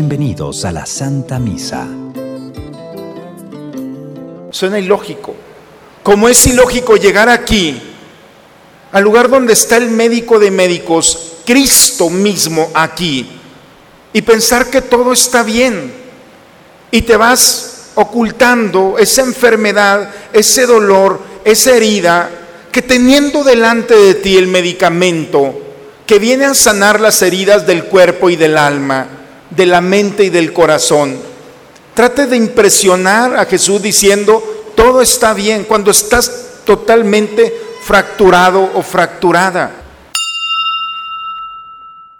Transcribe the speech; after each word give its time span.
Bienvenidos 0.00 0.64
a 0.64 0.70
la 0.70 0.86
Santa 0.86 1.40
Misa. 1.40 1.84
Suena 4.52 4.78
ilógico. 4.78 5.34
Como 6.04 6.28
es 6.28 6.46
ilógico 6.46 6.94
llegar 6.94 7.28
aquí, 7.28 7.82
al 8.92 9.02
lugar 9.02 9.28
donde 9.28 9.54
está 9.54 9.76
el 9.76 9.90
médico 9.90 10.38
de 10.38 10.52
médicos, 10.52 11.38
Cristo 11.44 12.10
mismo 12.10 12.70
aquí, 12.74 13.28
y 14.12 14.22
pensar 14.22 14.70
que 14.70 14.82
todo 14.82 15.12
está 15.12 15.42
bien, 15.42 15.92
y 16.92 17.02
te 17.02 17.16
vas 17.16 17.90
ocultando 17.96 18.98
esa 19.00 19.22
enfermedad, 19.22 20.14
ese 20.32 20.66
dolor, 20.66 21.20
esa 21.44 21.74
herida, 21.74 22.30
que 22.70 22.82
teniendo 22.82 23.42
delante 23.42 23.96
de 23.96 24.14
ti 24.14 24.36
el 24.36 24.46
medicamento 24.46 25.60
que 26.06 26.20
viene 26.20 26.44
a 26.44 26.54
sanar 26.54 27.00
las 27.00 27.20
heridas 27.20 27.66
del 27.66 27.86
cuerpo 27.86 28.30
y 28.30 28.36
del 28.36 28.56
alma, 28.56 29.17
de 29.50 29.66
la 29.66 29.80
mente 29.80 30.24
y 30.24 30.30
del 30.30 30.52
corazón, 30.52 31.16
trate 31.94 32.26
de 32.26 32.36
impresionar 32.36 33.36
a 33.36 33.44
Jesús 33.46 33.82
diciendo, 33.82 34.42
todo 34.74 35.00
está 35.02 35.34
bien, 35.34 35.64
cuando 35.64 35.90
estás 35.90 36.62
totalmente 36.64 37.52
fracturado 37.82 38.70
o 38.74 38.82
fracturada. 38.82 39.72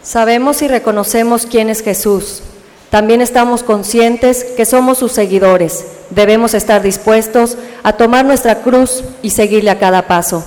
Sabemos 0.03 0.63
y 0.63 0.69
reconocemos 0.69 1.47
quién 1.47 1.69
es 1.69 1.83
Jesús. 1.83 2.43
También 2.91 3.21
estamos 3.21 3.63
conscientes 3.63 4.45
que 4.57 4.65
somos 4.65 4.99
sus 4.99 5.13
seguidores. 5.13 5.85
Debemos 6.11 6.55
estar 6.55 6.83
dispuestos 6.83 7.59
a 7.83 7.93
tomar 7.93 8.25
nuestra 8.25 8.63
cruz 8.63 9.05
y 9.21 9.31
seguirle 9.31 9.71
a 9.71 9.79
cada 9.79 10.07
paso. 10.07 10.45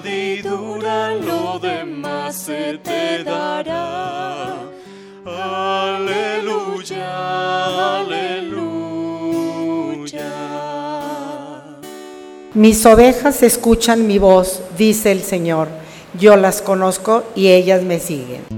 Añadidura 0.00 1.14
lo 1.14 1.58
demás 1.58 2.34
se 2.36 2.78
te 2.78 3.22
dará. 3.24 4.56
Aleluya, 5.24 6.66
aleluya. 7.98 8.80
Mis 12.54 12.86
ovejas 12.86 13.42
escuchan 13.42 14.06
mi 14.06 14.18
voz, 14.18 14.62
dice 14.76 15.12
el 15.12 15.22
Señor. 15.22 15.68
Yo 16.18 16.36
las 16.36 16.62
conozco 16.62 17.22
y 17.36 17.48
ellas 17.48 17.82
me 17.82 18.00
siguen. 18.00 18.49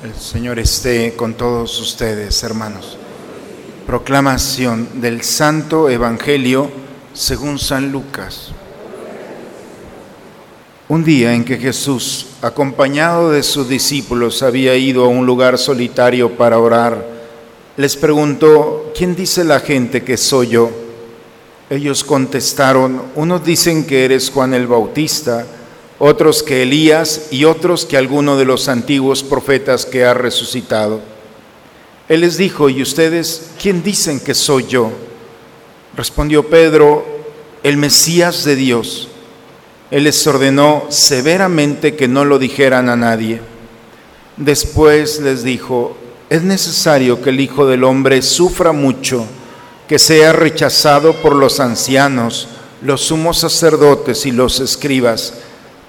El 0.00 0.14
Señor 0.14 0.60
esté 0.60 1.14
con 1.16 1.34
todos 1.34 1.80
ustedes, 1.80 2.44
hermanos. 2.44 2.96
Proclamación 3.84 5.00
del 5.00 5.22
Santo 5.22 5.90
Evangelio 5.90 6.70
según 7.12 7.58
San 7.58 7.90
Lucas. 7.90 8.52
Un 10.88 11.02
día 11.02 11.34
en 11.34 11.44
que 11.44 11.56
Jesús, 11.56 12.28
acompañado 12.42 13.32
de 13.32 13.42
sus 13.42 13.68
discípulos, 13.68 14.44
había 14.44 14.76
ido 14.76 15.04
a 15.04 15.08
un 15.08 15.26
lugar 15.26 15.58
solitario 15.58 16.36
para 16.36 16.60
orar, 16.60 17.04
les 17.76 17.96
preguntó, 17.96 18.92
¿quién 18.96 19.16
dice 19.16 19.42
la 19.42 19.58
gente 19.58 20.04
que 20.04 20.16
soy 20.16 20.46
yo? 20.46 20.70
Ellos 21.68 22.04
contestaron, 22.04 23.02
unos 23.16 23.44
dicen 23.44 23.84
que 23.84 24.04
eres 24.04 24.30
Juan 24.30 24.54
el 24.54 24.68
Bautista, 24.68 25.44
otros 25.98 26.42
que 26.42 26.62
Elías 26.62 27.28
y 27.30 27.44
otros 27.44 27.84
que 27.84 27.96
alguno 27.96 28.36
de 28.36 28.44
los 28.44 28.68
antiguos 28.68 29.22
profetas 29.22 29.84
que 29.84 30.04
ha 30.04 30.14
resucitado. 30.14 31.00
Él 32.08 32.22
les 32.22 32.36
dijo, 32.36 32.70
¿y 32.70 32.82
ustedes 32.82 33.50
quién 33.60 33.82
dicen 33.82 34.20
que 34.20 34.34
soy 34.34 34.66
yo? 34.66 34.92
Respondió 35.96 36.48
Pedro, 36.48 37.04
el 37.62 37.76
Mesías 37.76 38.44
de 38.44 38.56
Dios. 38.56 39.08
Él 39.90 40.04
les 40.04 40.26
ordenó 40.26 40.84
severamente 40.88 41.96
que 41.96 42.08
no 42.08 42.24
lo 42.24 42.38
dijeran 42.38 42.88
a 42.88 42.96
nadie. 42.96 43.40
Después 44.36 45.20
les 45.20 45.42
dijo, 45.42 45.96
es 46.30 46.42
necesario 46.42 47.20
que 47.20 47.30
el 47.30 47.40
Hijo 47.40 47.66
del 47.66 47.84
Hombre 47.84 48.22
sufra 48.22 48.72
mucho, 48.72 49.26
que 49.88 49.98
sea 49.98 50.32
rechazado 50.32 51.14
por 51.14 51.34
los 51.34 51.58
ancianos, 51.58 52.48
los 52.82 53.00
sumos 53.00 53.38
sacerdotes 53.38 54.26
y 54.26 54.30
los 54.30 54.60
escribas, 54.60 55.34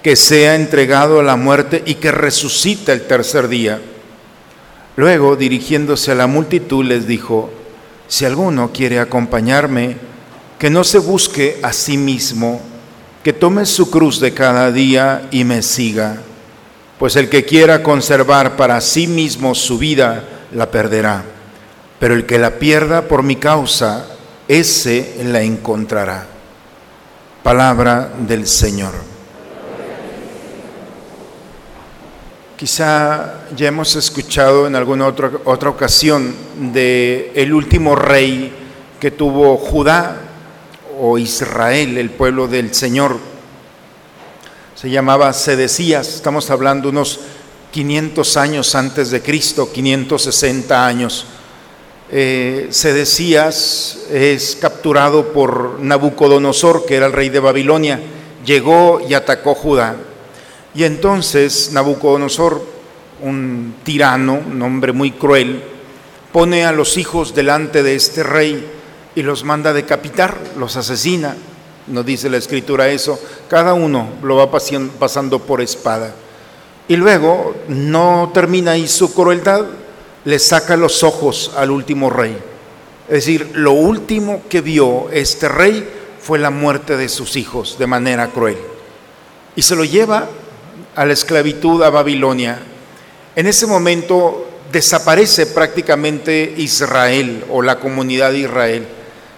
que 0.02 0.16
sea 0.16 0.54
entregado 0.54 1.20
a 1.20 1.22
la 1.22 1.36
muerte 1.36 1.82
y 1.84 1.96
que 1.96 2.10
resucite 2.10 2.92
el 2.92 3.02
tercer 3.02 3.48
día. 3.48 3.80
Luego, 4.96 5.36
dirigiéndose 5.36 6.12
a 6.12 6.14
la 6.14 6.26
multitud, 6.26 6.84
les 6.84 7.06
dijo, 7.06 7.50
si 8.08 8.24
alguno 8.24 8.72
quiere 8.72 8.98
acompañarme, 8.98 9.96
que 10.58 10.70
no 10.70 10.84
se 10.84 10.98
busque 10.98 11.58
a 11.62 11.72
sí 11.72 11.96
mismo, 11.96 12.60
que 13.22 13.32
tome 13.32 13.66
su 13.66 13.90
cruz 13.90 14.20
de 14.20 14.32
cada 14.32 14.72
día 14.72 15.28
y 15.30 15.44
me 15.44 15.62
siga, 15.62 16.18
pues 16.98 17.16
el 17.16 17.28
que 17.28 17.44
quiera 17.44 17.82
conservar 17.82 18.56
para 18.56 18.80
sí 18.80 19.06
mismo 19.06 19.54
su 19.54 19.78
vida, 19.78 20.24
la 20.52 20.70
perderá, 20.70 21.24
pero 21.98 22.14
el 22.14 22.26
que 22.26 22.38
la 22.38 22.58
pierda 22.58 23.02
por 23.02 23.22
mi 23.22 23.36
causa, 23.36 24.06
ese 24.48 25.14
la 25.24 25.42
encontrará. 25.42 26.26
Palabra 27.42 28.12
del 28.26 28.46
Señor. 28.46 29.09
Quizá 32.60 33.46
ya 33.56 33.68
hemos 33.68 33.96
escuchado 33.96 34.66
en 34.66 34.76
alguna 34.76 35.06
otra, 35.06 35.30
otra 35.46 35.70
ocasión 35.70 36.34
de 36.74 37.32
el 37.34 37.54
último 37.54 37.96
rey 37.96 38.52
que 39.00 39.10
tuvo 39.10 39.56
Judá 39.56 40.20
o 41.00 41.16
Israel, 41.16 41.96
el 41.96 42.10
pueblo 42.10 42.48
del 42.48 42.74
Señor. 42.74 43.16
Se 44.74 44.90
llamaba 44.90 45.32
Sedecías, 45.32 46.06
estamos 46.16 46.50
hablando 46.50 46.90
unos 46.90 47.20
500 47.70 48.36
años 48.36 48.74
antes 48.74 49.10
de 49.10 49.22
Cristo, 49.22 49.72
560 49.72 50.86
años. 50.86 51.24
Eh, 52.10 52.66
Sedecías 52.68 54.00
es 54.12 54.58
capturado 54.60 55.32
por 55.32 55.80
Nabucodonosor, 55.80 56.84
que 56.84 56.96
era 56.96 57.06
el 57.06 57.14
rey 57.14 57.30
de 57.30 57.40
Babilonia, 57.40 57.98
llegó 58.44 59.00
y 59.08 59.14
atacó 59.14 59.54
Judá. 59.54 59.96
Y 60.74 60.84
entonces 60.84 61.70
Nabucodonosor, 61.72 62.64
un 63.22 63.74
tirano, 63.82 64.34
un 64.34 64.62
hombre 64.62 64.92
muy 64.92 65.10
cruel, 65.10 65.62
pone 66.32 66.64
a 66.64 66.72
los 66.72 66.96
hijos 66.96 67.34
delante 67.34 67.82
de 67.82 67.94
este 67.94 68.22
rey 68.22 68.70
y 69.14 69.22
los 69.22 69.44
manda 69.44 69.70
a 69.70 69.74
decapitar, 69.74 70.36
los 70.56 70.76
asesina. 70.76 71.36
No 71.88 72.02
dice 72.02 72.30
la 72.30 72.36
escritura 72.36 72.88
eso, 72.88 73.18
cada 73.48 73.74
uno 73.74 74.10
lo 74.22 74.36
va 74.36 74.50
pasando 74.50 75.40
por 75.40 75.60
espada. 75.60 76.14
Y 76.86 76.96
luego 76.96 77.54
no 77.68 78.30
termina 78.32 78.72
ahí 78.72 78.86
su 78.86 79.12
crueldad, 79.12 79.64
le 80.24 80.38
saca 80.38 80.76
los 80.76 81.02
ojos 81.02 81.52
al 81.56 81.70
último 81.70 82.10
rey. 82.10 82.36
Es 83.08 83.26
decir, 83.26 83.50
lo 83.54 83.72
último 83.72 84.42
que 84.48 84.60
vio 84.60 85.10
este 85.10 85.48
rey 85.48 85.88
fue 86.20 86.38
la 86.38 86.50
muerte 86.50 86.96
de 86.96 87.08
sus 87.08 87.36
hijos 87.36 87.76
de 87.78 87.86
manera 87.88 88.28
cruel. 88.28 88.58
Y 89.56 89.62
se 89.62 89.74
lo 89.74 89.84
lleva 89.84 90.28
a 90.96 91.04
la 91.04 91.12
esclavitud 91.12 91.82
a 91.82 91.90
Babilonia. 91.90 92.58
En 93.36 93.46
ese 93.46 93.66
momento 93.66 94.46
desaparece 94.72 95.46
prácticamente 95.46 96.54
Israel 96.56 97.44
o 97.50 97.62
la 97.62 97.78
comunidad 97.78 98.32
de 98.32 98.40
Israel. 98.40 98.86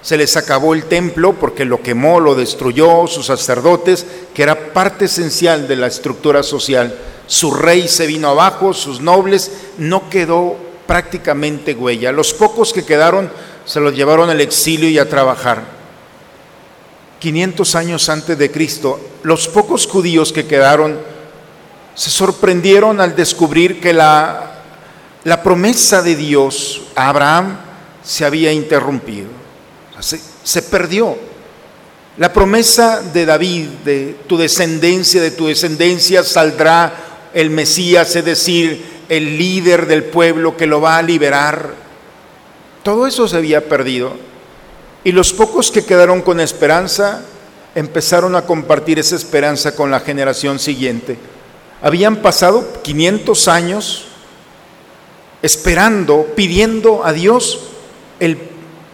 Se 0.02 0.16
les 0.16 0.36
acabó 0.36 0.74
el 0.74 0.84
templo 0.84 1.34
porque 1.34 1.64
lo 1.64 1.80
quemó, 1.80 2.18
lo 2.18 2.34
destruyó, 2.34 3.06
sus 3.06 3.26
sacerdotes, 3.26 4.04
que 4.34 4.42
era 4.42 4.72
parte 4.72 5.04
esencial 5.04 5.68
de 5.68 5.76
la 5.76 5.86
estructura 5.86 6.42
social. 6.42 6.94
Su 7.26 7.52
rey 7.52 7.86
se 7.86 8.06
vino 8.06 8.28
abajo, 8.28 8.74
sus 8.74 9.00
nobles, 9.00 9.52
no 9.78 10.10
quedó 10.10 10.56
prácticamente 10.86 11.74
huella. 11.74 12.10
Los 12.10 12.34
pocos 12.34 12.72
que 12.72 12.84
quedaron 12.84 13.30
se 13.64 13.78
los 13.78 13.94
llevaron 13.94 14.28
al 14.28 14.40
exilio 14.40 14.88
y 14.88 14.98
a 14.98 15.08
trabajar. 15.08 15.62
500 17.20 17.74
años 17.76 18.08
antes 18.08 18.36
de 18.36 18.50
Cristo, 18.50 18.98
los 19.22 19.46
pocos 19.46 19.86
judíos 19.86 20.32
que 20.32 20.46
quedaron 20.46 20.98
se 21.94 22.10
sorprendieron 22.10 23.00
al 23.00 23.14
descubrir 23.14 23.80
que 23.80 23.92
la, 23.92 24.48
promesa 25.42 26.02
de 26.02 26.16
Dios 26.16 26.82
a 26.94 27.08
Abraham 27.08 27.58
se 28.02 28.24
había 28.24 28.52
interrumpido, 28.52 29.28
se, 30.00 30.20
se 30.42 30.62
perdió. 30.62 31.16
La 32.18 32.32
promesa 32.32 33.00
de 33.00 33.24
David, 33.24 33.68
de 33.84 34.16
tu 34.26 34.36
descendencia, 34.36 35.22
de 35.22 35.30
tu 35.30 35.46
descendencia 35.46 36.22
saldrá 36.22 36.92
el 37.32 37.50
Mesías, 37.50 38.14
es 38.16 38.24
decir, 38.24 38.84
el 39.08 39.38
líder 39.38 39.86
del 39.86 40.04
pueblo 40.04 40.56
que 40.56 40.66
lo 40.66 40.80
va 40.80 40.98
a 40.98 41.02
liberar. 41.02 41.74
Todo 42.82 43.06
eso 43.06 43.28
se 43.28 43.36
había 43.36 43.68
perdido. 43.68 44.14
Y 45.04 45.12
los 45.12 45.32
pocos 45.32 45.70
que 45.70 45.84
quedaron 45.84 46.22
con 46.22 46.40
esperanza 46.40 47.22
empezaron 47.74 48.36
a 48.36 48.42
compartir 48.42 48.98
esa 48.98 49.16
esperanza 49.16 49.74
con 49.74 49.90
la 49.90 50.00
generación 50.00 50.58
siguiente. 50.58 51.16
Habían 51.82 52.22
pasado 52.22 52.80
500 52.82 53.48
años 53.48 54.06
esperando, 55.42 56.28
pidiendo 56.36 57.04
a 57.04 57.12
Dios 57.12 57.58
el, 58.20 58.38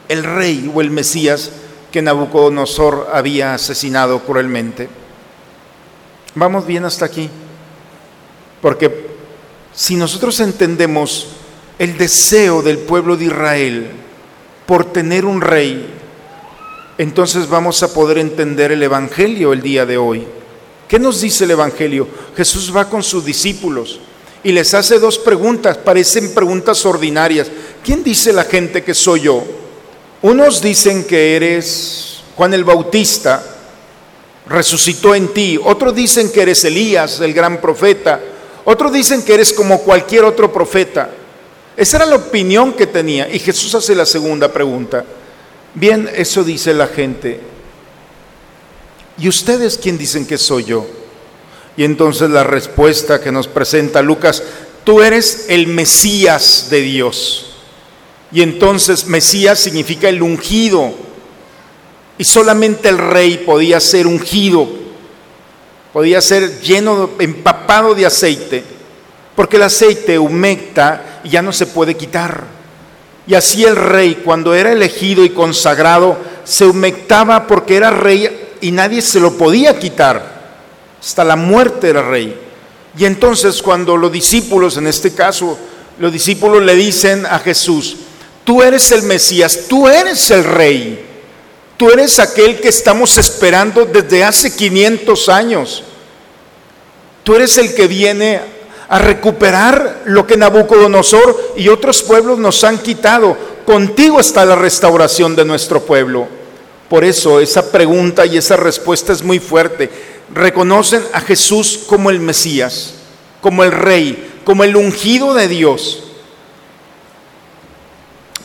el 0.08 0.24
rey 0.24 0.72
o 0.74 0.80
el 0.80 0.90
Mesías 0.90 1.52
que 1.92 2.00
Nabucodonosor 2.00 3.08
había 3.12 3.54
asesinado 3.54 4.20
cruelmente. 4.20 4.88
Vamos 6.34 6.66
bien 6.66 6.86
hasta 6.86 7.04
aquí, 7.04 7.28
porque 8.62 9.08
si 9.74 9.96
nosotros 9.96 10.40
entendemos 10.40 11.28
el 11.78 11.98
deseo 11.98 12.62
del 12.62 12.78
pueblo 12.78 13.16
de 13.16 13.26
Israel 13.26 13.90
por 14.66 14.86
tener 14.86 15.26
un 15.26 15.42
rey, 15.42 15.94
entonces 16.96 17.48
vamos 17.48 17.82
a 17.82 17.92
poder 17.92 18.18
entender 18.18 18.72
el 18.72 18.82
Evangelio 18.82 19.52
el 19.52 19.60
día 19.60 19.84
de 19.84 19.98
hoy. 19.98 20.26
¿Qué 20.88 20.98
nos 20.98 21.20
dice 21.20 21.44
el 21.44 21.50
Evangelio? 21.50 22.08
Jesús 22.34 22.74
va 22.74 22.88
con 22.88 23.02
sus 23.02 23.24
discípulos 23.24 24.00
y 24.42 24.52
les 24.52 24.72
hace 24.72 24.98
dos 24.98 25.18
preguntas, 25.18 25.76
parecen 25.76 26.32
preguntas 26.32 26.84
ordinarias. 26.86 27.48
¿Quién 27.84 28.02
dice 28.02 28.32
la 28.32 28.44
gente 28.44 28.82
que 28.82 28.94
soy 28.94 29.20
yo? 29.22 29.44
Unos 30.22 30.62
dicen 30.62 31.04
que 31.04 31.36
eres 31.36 32.20
Juan 32.36 32.54
el 32.54 32.64
Bautista, 32.64 33.44
resucitó 34.48 35.14
en 35.14 35.28
ti. 35.34 35.60
Otros 35.62 35.94
dicen 35.94 36.30
que 36.32 36.42
eres 36.42 36.64
Elías, 36.64 37.20
el 37.20 37.34
gran 37.34 37.60
profeta. 37.60 38.20
Otros 38.64 38.92
dicen 38.92 39.22
que 39.22 39.34
eres 39.34 39.52
como 39.52 39.80
cualquier 39.80 40.24
otro 40.24 40.50
profeta. 40.50 41.10
Esa 41.76 41.98
era 41.98 42.06
la 42.06 42.16
opinión 42.16 42.72
que 42.72 42.86
tenía. 42.86 43.28
Y 43.28 43.38
Jesús 43.38 43.74
hace 43.74 43.94
la 43.94 44.06
segunda 44.06 44.50
pregunta. 44.50 45.04
Bien, 45.74 46.10
eso 46.14 46.42
dice 46.42 46.72
la 46.72 46.86
gente. 46.86 47.57
¿Y 49.18 49.28
ustedes 49.28 49.78
quién 49.82 49.98
dicen 49.98 50.26
que 50.26 50.38
soy 50.38 50.64
yo? 50.64 50.86
Y 51.76 51.84
entonces 51.84 52.30
la 52.30 52.44
respuesta 52.44 53.20
que 53.20 53.32
nos 53.32 53.48
presenta 53.48 54.02
Lucas, 54.02 54.42
tú 54.84 55.02
eres 55.02 55.46
el 55.48 55.66
Mesías 55.66 56.68
de 56.70 56.80
Dios. 56.80 57.46
Y 58.30 58.42
entonces 58.42 59.06
Mesías 59.06 59.58
significa 59.58 60.08
el 60.08 60.22
ungido. 60.22 60.92
Y 62.18 62.24
solamente 62.24 62.88
el 62.88 62.98
rey 62.98 63.44
podía 63.46 63.80
ser 63.80 64.06
ungido, 64.06 64.68
podía 65.92 66.20
ser 66.20 66.60
lleno, 66.60 67.10
empapado 67.20 67.94
de 67.94 68.06
aceite, 68.06 68.64
porque 69.36 69.56
el 69.56 69.62
aceite 69.62 70.18
humecta 70.18 71.20
y 71.22 71.30
ya 71.30 71.42
no 71.42 71.52
se 71.52 71.66
puede 71.66 71.96
quitar. 71.96 72.44
Y 73.28 73.34
así 73.34 73.64
el 73.64 73.76
rey, 73.76 74.22
cuando 74.24 74.52
era 74.52 74.72
elegido 74.72 75.24
y 75.24 75.30
consagrado, 75.30 76.18
se 76.42 76.64
humectaba 76.64 77.46
porque 77.46 77.76
era 77.76 77.90
rey 77.90 78.37
y 78.60 78.70
nadie 78.70 79.02
se 79.02 79.20
lo 79.20 79.36
podía 79.36 79.78
quitar. 79.78 80.38
Hasta 81.00 81.24
la 81.24 81.36
muerte 81.36 81.90
era 81.90 82.02
rey. 82.02 82.38
Y 82.98 83.04
entonces 83.04 83.62
cuando 83.62 83.96
los 83.96 84.10
discípulos, 84.10 84.76
en 84.76 84.86
este 84.86 85.14
caso, 85.14 85.58
los 85.98 86.12
discípulos 86.12 86.62
le 86.62 86.74
dicen 86.74 87.26
a 87.26 87.38
Jesús, 87.38 87.96
tú 88.44 88.62
eres 88.62 88.90
el 88.92 89.02
Mesías, 89.02 89.60
tú 89.68 89.88
eres 89.88 90.30
el 90.30 90.44
rey, 90.44 91.06
tú 91.76 91.90
eres 91.90 92.18
aquel 92.18 92.60
que 92.60 92.68
estamos 92.68 93.16
esperando 93.18 93.84
desde 93.84 94.24
hace 94.24 94.54
500 94.54 95.28
años, 95.28 95.84
tú 97.22 97.36
eres 97.36 97.56
el 97.58 97.74
que 97.74 97.86
viene 97.86 98.40
a 98.88 98.98
recuperar 98.98 100.02
lo 100.06 100.26
que 100.26 100.36
Nabucodonosor 100.36 101.54
y 101.56 101.68
otros 101.68 102.02
pueblos 102.02 102.38
nos 102.38 102.64
han 102.64 102.78
quitado. 102.78 103.36
Contigo 103.66 104.18
está 104.18 104.46
la 104.46 104.56
restauración 104.56 105.36
de 105.36 105.44
nuestro 105.44 105.82
pueblo. 105.82 106.37
Por 106.88 107.04
eso 107.04 107.40
esa 107.40 107.70
pregunta 107.70 108.24
y 108.24 108.38
esa 108.38 108.56
respuesta 108.56 109.12
es 109.12 109.22
muy 109.22 109.38
fuerte. 109.38 109.90
Reconocen 110.34 111.02
a 111.12 111.20
Jesús 111.20 111.84
como 111.86 112.10
el 112.10 112.20
Mesías, 112.20 112.94
como 113.40 113.62
el 113.62 113.72
Rey, 113.72 114.40
como 114.44 114.64
el 114.64 114.74
ungido 114.76 115.34
de 115.34 115.48
Dios. 115.48 116.04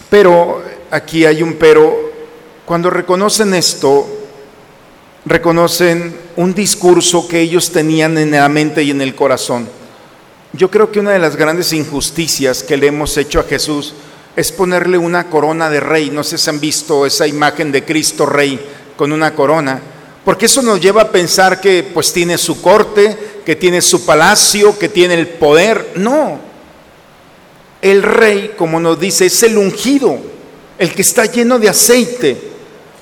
Pero 0.09 0.61
aquí 0.91 1.25
hay 1.25 1.41
un 1.41 1.53
pero. 1.53 2.11
Cuando 2.65 2.89
reconocen 2.89 3.53
esto, 3.53 4.07
reconocen 5.25 6.17
un 6.37 6.53
discurso 6.53 7.27
que 7.27 7.41
ellos 7.41 7.71
tenían 7.71 8.17
en 8.17 8.31
la 8.31 8.47
mente 8.47 8.83
y 8.83 8.91
en 8.91 9.01
el 9.01 9.15
corazón. 9.15 9.67
Yo 10.53 10.69
creo 10.69 10.91
que 10.91 10.99
una 10.99 11.11
de 11.11 11.19
las 11.19 11.35
grandes 11.35 11.73
injusticias 11.73 12.63
que 12.63 12.77
le 12.77 12.87
hemos 12.87 13.17
hecho 13.17 13.39
a 13.39 13.43
Jesús 13.43 13.95
es 14.35 14.51
ponerle 14.51 14.97
una 14.97 15.29
corona 15.29 15.69
de 15.69 15.79
rey. 15.79 16.09
No 16.09 16.23
sé 16.23 16.37
si 16.37 16.49
han 16.49 16.59
visto 16.59 17.05
esa 17.05 17.27
imagen 17.27 17.71
de 17.71 17.83
Cristo 17.83 18.25
rey 18.25 18.59
con 18.95 19.11
una 19.11 19.33
corona, 19.33 19.81
porque 20.25 20.45
eso 20.45 20.61
nos 20.61 20.79
lleva 20.79 21.03
a 21.03 21.11
pensar 21.11 21.59
que 21.59 21.83
pues 21.93 22.13
tiene 22.13 22.37
su 22.37 22.61
corte, 22.61 23.17
que 23.45 23.55
tiene 23.55 23.81
su 23.81 24.05
palacio, 24.05 24.77
que 24.77 24.89
tiene 24.89 25.15
el 25.15 25.27
poder. 25.27 25.93
No. 25.95 26.39
El 27.81 28.01
rey, 28.01 28.53
como 28.57 28.79
nos 28.79 28.99
dice, 28.99 29.25
es 29.25 29.43
el 29.43 29.57
ungido, 29.57 30.17
el 30.77 30.93
que 30.93 31.01
está 31.01 31.25
lleno 31.25 31.59
de 31.59 31.69
aceite. 31.69 32.53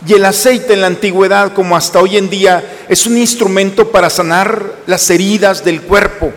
Y 0.08 0.14
el 0.14 0.26
aceite 0.26 0.74
en 0.74 0.82
la 0.82 0.88
antigüedad, 0.88 1.54
como 1.54 1.78
hasta 1.78 2.00
hoy 2.00 2.18
en 2.18 2.28
día, 2.28 2.86
es 2.90 3.06
un 3.06 3.18
instrumento 3.18 3.92
para 3.92 4.10
sanar 4.10 4.78
las 4.88 5.08
heridas 5.12 5.64
del 5.64 5.84
cuerpo. 5.84 6.34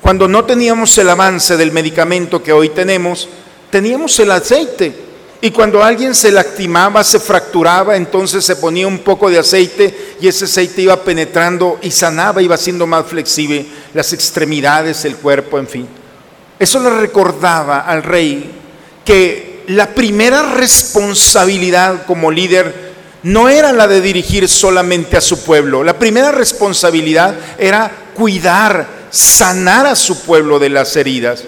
Cuando 0.00 0.26
no 0.26 0.44
teníamos 0.44 0.98
el 0.98 1.08
avance 1.08 1.56
del 1.56 1.70
medicamento 1.70 2.42
que 2.42 2.52
hoy 2.52 2.70
tenemos, 2.70 3.28
teníamos 3.74 4.16
el 4.20 4.30
aceite. 4.30 4.94
Y 5.40 5.50
cuando 5.50 5.82
alguien 5.82 6.14
se 6.14 6.30
lastimaba, 6.30 7.02
se 7.02 7.18
fracturaba, 7.18 7.96
entonces 7.96 8.44
se 8.44 8.54
ponía 8.54 8.86
un 8.86 9.00
poco 9.00 9.28
de 9.28 9.40
aceite 9.40 10.14
y 10.20 10.28
ese 10.28 10.44
aceite 10.44 10.82
iba 10.82 11.02
penetrando 11.02 11.80
y 11.82 11.90
sanaba, 11.90 12.40
iba 12.40 12.56
siendo 12.56 12.86
más 12.86 13.04
flexible 13.04 13.66
las 13.92 14.12
extremidades, 14.12 15.04
el 15.04 15.16
cuerpo, 15.16 15.58
en 15.58 15.66
fin. 15.66 15.88
Eso 16.56 16.78
le 16.78 16.88
recordaba 16.88 17.80
al 17.80 18.04
rey 18.04 18.48
que 19.04 19.64
la 19.66 19.88
primera 19.88 20.54
responsabilidad 20.54 22.06
como 22.06 22.30
líder 22.30 22.92
no 23.24 23.48
era 23.48 23.72
la 23.72 23.88
de 23.88 24.00
dirigir 24.00 24.48
solamente 24.48 25.16
a 25.16 25.20
su 25.20 25.42
pueblo. 25.42 25.82
La 25.82 25.98
primera 25.98 26.30
responsabilidad 26.30 27.34
era 27.58 27.90
cuidar, 28.14 28.86
sanar 29.10 29.84
a 29.86 29.96
su 29.96 30.22
pueblo 30.22 30.60
de 30.60 30.68
las 30.68 30.94
heridas. 30.94 31.42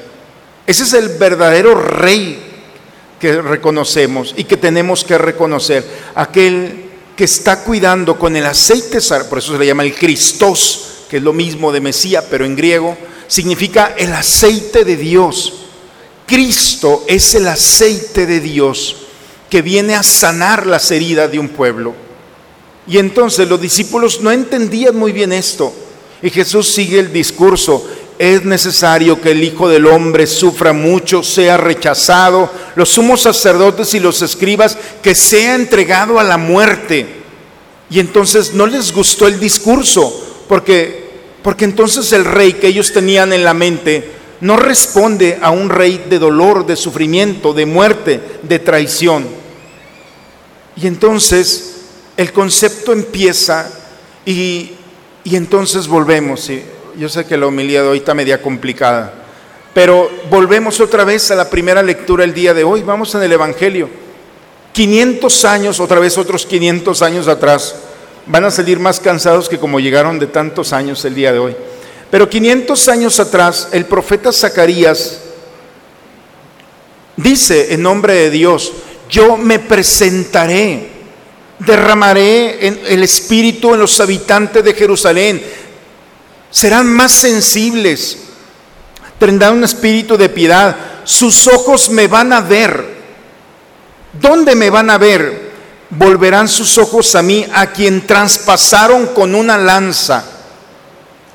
Ese 0.66 0.82
es 0.82 0.92
el 0.94 1.10
verdadero 1.10 1.74
rey 1.74 2.42
que 3.20 3.40
reconocemos 3.40 4.34
y 4.36 4.44
que 4.44 4.56
tenemos 4.56 5.04
que 5.04 5.16
reconocer. 5.16 5.84
Aquel 6.14 6.84
que 7.16 7.24
está 7.24 7.62
cuidando 7.62 8.18
con 8.18 8.36
el 8.36 8.44
aceite, 8.44 8.98
por 9.28 9.38
eso 9.38 9.52
se 9.52 9.58
le 9.58 9.66
llama 9.66 9.84
el 9.84 9.94
Christos, 9.94 11.04
que 11.08 11.18
es 11.18 11.22
lo 11.22 11.32
mismo 11.32 11.72
de 11.72 11.80
Mesías, 11.80 12.24
pero 12.30 12.44
en 12.44 12.56
griego, 12.56 12.96
significa 13.26 13.94
el 13.96 14.12
aceite 14.12 14.84
de 14.84 14.96
Dios. 14.96 15.52
Cristo 16.26 17.04
es 17.06 17.34
el 17.34 17.46
aceite 17.46 18.26
de 18.26 18.40
Dios 18.40 18.96
que 19.48 19.62
viene 19.62 19.94
a 19.94 20.02
sanar 20.02 20.66
las 20.66 20.90
heridas 20.90 21.30
de 21.30 21.38
un 21.38 21.48
pueblo. 21.48 21.94
Y 22.88 22.98
entonces 22.98 23.48
los 23.48 23.60
discípulos 23.60 24.20
no 24.20 24.30
entendían 24.30 24.96
muy 24.96 25.12
bien 25.12 25.32
esto. 25.32 25.72
Y 26.22 26.30
Jesús 26.30 26.68
sigue 26.68 26.98
el 26.98 27.12
discurso. 27.12 27.86
Es 28.18 28.44
necesario 28.44 29.20
que 29.20 29.32
el 29.32 29.44
Hijo 29.44 29.68
del 29.68 29.86
Hombre 29.86 30.26
sufra 30.26 30.72
mucho, 30.72 31.22
sea 31.22 31.58
rechazado, 31.58 32.50
los 32.74 32.88
sumos 32.88 33.22
sacerdotes 33.22 33.92
y 33.92 34.00
los 34.00 34.22
escribas, 34.22 34.78
que 35.02 35.14
sea 35.14 35.54
entregado 35.54 36.18
a 36.18 36.24
la 36.24 36.38
muerte. 36.38 37.06
Y 37.90 38.00
entonces 38.00 38.54
no 38.54 38.66
les 38.66 38.92
gustó 38.92 39.26
el 39.26 39.38
discurso, 39.38 40.44
porque, 40.48 41.10
porque 41.42 41.66
entonces 41.66 42.12
el 42.12 42.24
rey 42.24 42.54
que 42.54 42.68
ellos 42.68 42.92
tenían 42.92 43.32
en 43.32 43.44
la 43.44 43.54
mente 43.54 44.12
no 44.40 44.56
responde 44.56 45.38
a 45.40 45.50
un 45.50 45.68
rey 45.68 46.04
de 46.08 46.18
dolor, 46.18 46.66
de 46.66 46.76
sufrimiento, 46.76 47.52
de 47.52 47.66
muerte, 47.66 48.20
de 48.42 48.58
traición. 48.58 49.26
Y 50.76 50.86
entonces 50.86 51.76
el 52.16 52.32
concepto 52.32 52.92
empieza 52.92 53.70
y, 54.24 54.72
y 55.24 55.36
entonces 55.36 55.86
volvemos. 55.86 56.50
Yo 56.98 57.08
sé 57.08 57.26
que 57.26 57.36
la 57.36 57.46
homilía 57.46 57.82
de 57.82 57.88
hoy 57.88 57.98
está 57.98 58.14
media 58.14 58.40
complicada, 58.40 59.12
pero 59.74 60.10
volvemos 60.30 60.80
otra 60.80 61.04
vez 61.04 61.30
a 61.30 61.34
la 61.34 61.50
primera 61.50 61.82
lectura 61.82 62.24
el 62.24 62.32
día 62.32 62.54
de 62.54 62.64
hoy. 62.64 62.82
Vamos 62.82 63.14
en 63.14 63.22
el 63.22 63.32
Evangelio. 63.32 63.88
500 64.72 65.44
años, 65.44 65.80
otra 65.80 66.00
vez 66.00 66.16
otros 66.16 66.46
500 66.46 67.02
años 67.02 67.28
atrás, 67.28 67.74
van 68.26 68.44
a 68.44 68.50
salir 68.50 68.78
más 68.78 69.00
cansados 69.00 69.48
que 69.48 69.58
como 69.58 69.80
llegaron 69.80 70.18
de 70.18 70.26
tantos 70.26 70.72
años 70.72 71.04
el 71.04 71.14
día 71.14 71.32
de 71.32 71.38
hoy. 71.38 71.56
Pero 72.10 72.28
500 72.28 72.88
años 72.88 73.20
atrás, 73.20 73.68
el 73.72 73.84
profeta 73.84 74.32
Zacarías 74.32 75.20
dice 77.16 77.74
en 77.74 77.82
nombre 77.82 78.14
de 78.14 78.30
Dios, 78.30 78.72
yo 79.10 79.36
me 79.36 79.58
presentaré, 79.58 80.88
derramaré 81.58 82.66
el 82.66 83.02
espíritu 83.02 83.74
en 83.74 83.80
los 83.80 84.00
habitantes 84.00 84.64
de 84.64 84.74
Jerusalén, 84.74 85.42
serán 86.56 86.86
más 86.86 87.12
sensibles, 87.12 88.16
tendrán 89.18 89.58
un 89.58 89.64
espíritu 89.64 90.16
de 90.16 90.30
piedad, 90.30 90.74
sus 91.04 91.46
ojos 91.48 91.90
me 91.90 92.06
van 92.06 92.32
a 92.32 92.40
ver. 92.40 92.96
¿Dónde 94.14 94.54
me 94.54 94.70
van 94.70 94.88
a 94.88 94.96
ver? 94.96 95.50
Volverán 95.90 96.48
sus 96.48 96.78
ojos 96.78 97.14
a 97.14 97.20
mí, 97.20 97.46
a 97.52 97.66
quien 97.66 98.06
traspasaron 98.06 99.08
con 99.08 99.34
una 99.34 99.58
lanza. 99.58 100.24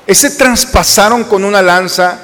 Ese 0.08 0.30
traspasaron 0.30 1.22
con 1.22 1.44
una 1.44 1.62
lanza, 1.62 2.18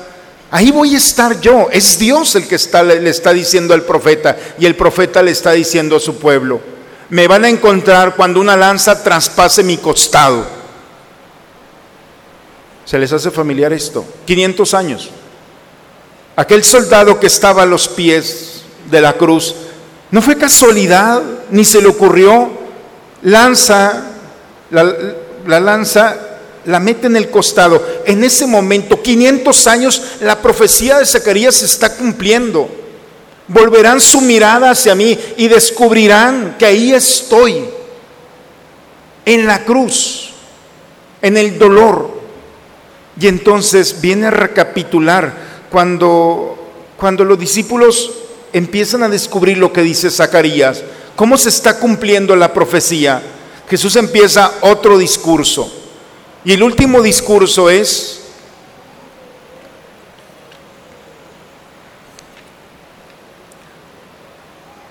ahí 0.51 0.73
voy 0.73 0.97
a 0.97 0.99
estar 0.99 1.41
yo. 1.41 1.69
Es 1.71 2.01
Dios 2.01 2.35
el 2.35 2.49
que 2.49 2.57
está, 2.57 2.83
le 2.83 3.09
está 3.09 3.33
diciendo 3.33 3.75
al 3.75 3.83
profeta 3.83 4.37
y 4.59 4.67
el 4.67 4.75
profeta 4.75 5.23
le 5.23 5.31
está 5.31 5.53
diciendo 5.53 5.95
a 5.95 6.01
su 6.01 6.17
pueblo. 6.17 6.61
Me 7.11 7.29
van 7.29 7.45
a 7.45 7.49
encontrar 7.49 8.17
cuando 8.17 8.41
una 8.41 8.57
lanza 8.57 9.05
traspase 9.05 9.63
mi 9.63 9.77
costado. 9.77 10.58
¿Se 12.89 12.99
les 12.99 13.13
hace 13.13 13.31
familiar 13.31 13.71
esto? 13.75 14.03
500 14.25 14.73
años. 14.73 15.11
Aquel 16.37 16.65
soldado 16.65 17.21
que 17.21 17.27
estaba 17.27 17.65
a 17.65 17.67
los 17.67 17.87
pies 17.87 18.63
de 18.91 19.03
la 19.03 19.13
cruz, 19.13 19.55
no 20.11 20.23
fue 20.23 20.39
casualidad, 20.39 21.23
ni 21.51 21.67
se 21.67 21.83
le 21.83 21.89
ocurrió, 21.89 22.49
lanza, 23.25 24.05
la, 24.71 24.91
la 25.47 25.61
lanza 25.61 26.17
la 26.65 26.81
mete 26.81 27.09
en 27.09 27.17
el 27.17 27.29
costado. 27.29 27.87
En 28.07 28.25
ese 28.25 28.47
momento, 28.47 29.03
500 29.03 29.67
años, 29.67 30.03
la 30.23 30.41
profecía 30.41 30.99
de 30.99 31.05
Zacarías 31.05 31.57
se 31.57 31.67
está 31.67 31.95
cumpliendo. 31.95 32.71
Volverán 33.49 34.01
su 34.01 34.23
mirada 34.23 34.71
hacia 34.71 34.95
mí 34.95 35.19
y 35.37 35.47
descubrirán 35.49 36.57
que 36.59 36.65
ahí 36.65 36.95
estoy, 36.95 37.67
en 39.27 39.47
la 39.47 39.63
cruz, 39.67 40.31
en 41.21 41.37
el 41.37 41.59
dolor. 41.59 42.18
Y 43.21 43.27
entonces 43.27 44.01
viene 44.01 44.27
a 44.27 44.31
recapitular 44.31 45.35
cuando, 45.71 46.57
cuando 46.97 47.25
los 47.25 47.39
discípulos 47.39 48.13
empiezan 48.53 49.03
a 49.03 49.09
descubrir 49.09 49.59
lo 49.59 49.73
que 49.73 49.83
dice 49.83 50.11
Zacarías, 50.11 50.83
cómo 51.17 51.37
se 51.37 51.49
está 51.49 51.79
cumpliendo 51.79 52.37
la 52.37 52.53
profecía. 52.53 53.21
Jesús 53.69 53.97
empieza 53.97 54.53
otro 54.61 54.97
discurso. 54.97 55.73
Y 56.45 56.53
el 56.53 56.63
último 56.63 57.03
discurso 57.03 57.69
es, 57.69 58.21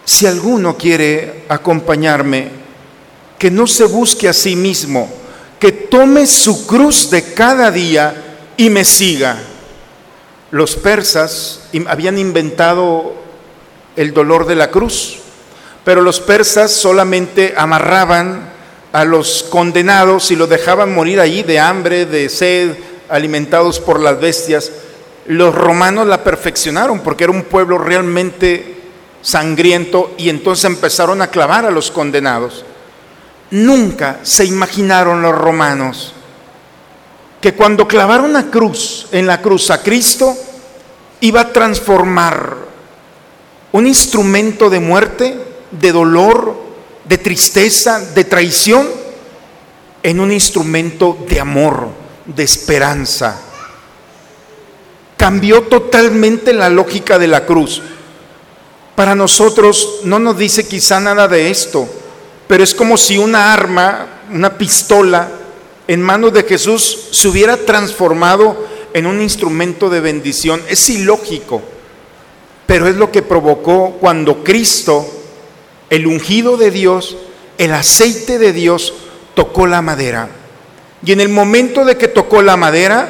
si 0.04 0.28
alguno 0.28 0.78
quiere 0.78 1.46
acompañarme, 1.48 2.52
que 3.40 3.50
no 3.50 3.68
se 3.68 3.86
busque 3.86 4.28
a 4.28 4.34
sí 4.34 4.56
mismo, 4.56 5.10
que 5.60 5.72
tome 5.72 6.28
su 6.28 6.68
cruz 6.68 7.10
de 7.10 7.34
cada 7.34 7.72
día 7.72 8.38
y 8.58 8.70
me 8.70 8.86
siga. 8.86 9.38
Los 10.52 10.76
persas 10.76 11.62
habían 11.88 12.18
inventado 12.18 13.14
el 13.96 14.14
dolor 14.14 14.46
de 14.46 14.56
la 14.56 14.70
cruz, 14.70 15.18
pero 15.84 16.02
los 16.02 16.20
persas 16.20 16.72
solamente 16.72 17.54
amarraban 17.58 18.50
a 18.94 19.04
los 19.04 19.44
condenados 19.44 20.32
y 20.32 20.36
los 20.36 20.50
dejaban 20.50 20.94
morir 20.94 21.20
allí 21.20 21.44
de 21.44 21.60
hambre, 21.60 22.06
de 22.06 22.30
sed, 22.30 22.76
alimentados 23.10 23.80
por 23.80 24.00
las 24.00 24.20
bestias. 24.20 24.72
Los 25.26 25.54
romanos 25.54 26.08
la 26.08 26.24
perfeccionaron 26.24 27.02
porque 27.02 27.26
era 27.26 27.34
un 27.34 27.44
pueblo 27.44 27.78
realmente 27.78 28.76
sangriento 29.22 30.14
y 30.18 30.30
entonces 30.30 30.66
empezaron 30.66 31.22
a 31.22 31.28
clavar 31.28 31.66
a 31.66 31.72
los 31.72 31.92
condenados. 31.92 32.64
Nunca 33.52 34.20
se 34.24 34.46
imaginaron 34.46 35.22
los 35.22 35.36
romanos 35.36 36.14
que 37.42 37.54
cuando 37.54 37.88
clavaron 37.88 38.36
a 38.36 38.50
cruz, 38.50 39.08
en 39.12 39.28
la 39.28 39.42
cruz 39.42 39.70
a 39.70 39.84
Cristo, 39.84 40.36
iba 41.22 41.42
a 41.42 41.54
transformar 41.54 42.58
un 43.72 43.88
instrumento 43.88 44.70
de 44.70 44.80
muerte, 44.80 45.38
de 45.72 45.92
dolor, 45.92 46.56
de 47.06 47.18
tristeza, 47.18 48.00
de 48.00 48.24
traición, 48.24 48.88
en 50.04 50.20
un 50.20 50.32
instrumento 50.32 51.18
de 51.28 51.40
amor, 51.40 51.90
de 52.26 52.44
esperanza. 52.44 53.40
Cambió 55.16 55.64
totalmente 55.64 56.54
la 56.54 56.70
lógica 56.70 57.20
de 57.20 57.28
la 57.28 57.46
cruz. 57.46 57.82
Para 58.96 59.16
nosotros 59.16 60.02
no 60.04 60.18
nos 60.18 60.38
dice 60.38 60.68
quizá 60.68 61.00
nada 61.00 61.28
de 61.28 61.50
esto, 61.50 61.88
pero 62.48 62.64
es 62.64 62.74
como 62.74 62.98
si 62.98 63.18
una 63.18 63.54
arma, 63.54 64.22
una 64.32 64.58
pistola, 64.58 65.30
en 65.88 66.02
manos 66.02 66.34
de 66.34 66.44
Jesús 66.44 67.10
se 67.12 67.28
hubiera 67.28 67.58
transformado 67.58 68.68
en 68.94 69.06
un 69.06 69.22
instrumento 69.22 69.90
de 69.90 70.02
bendición. 70.02 70.62
Es 70.70 70.90
ilógico, 70.90 71.62
pero 72.66 72.88
es 72.88 72.96
lo 72.96 73.12
que 73.12 73.22
provocó 73.22 73.98
cuando 74.00 74.44
Cristo, 74.44 75.06
el 75.90 76.08
ungido 76.08 76.58
de 76.58 76.72
Dios, 76.72 77.16
el 77.58 77.74
aceite 77.74 78.38
de 78.38 78.54
Dios, 78.54 78.94
tocó 79.34 79.68
la 79.68 79.82
madera. 79.82 80.30
Y 81.06 81.12
en 81.12 81.22
el 81.22 81.30
momento 81.30 81.86
de 81.86 81.98
que 81.98 82.08
tocó 82.08 82.42
la 82.42 82.58
madera, 82.58 83.10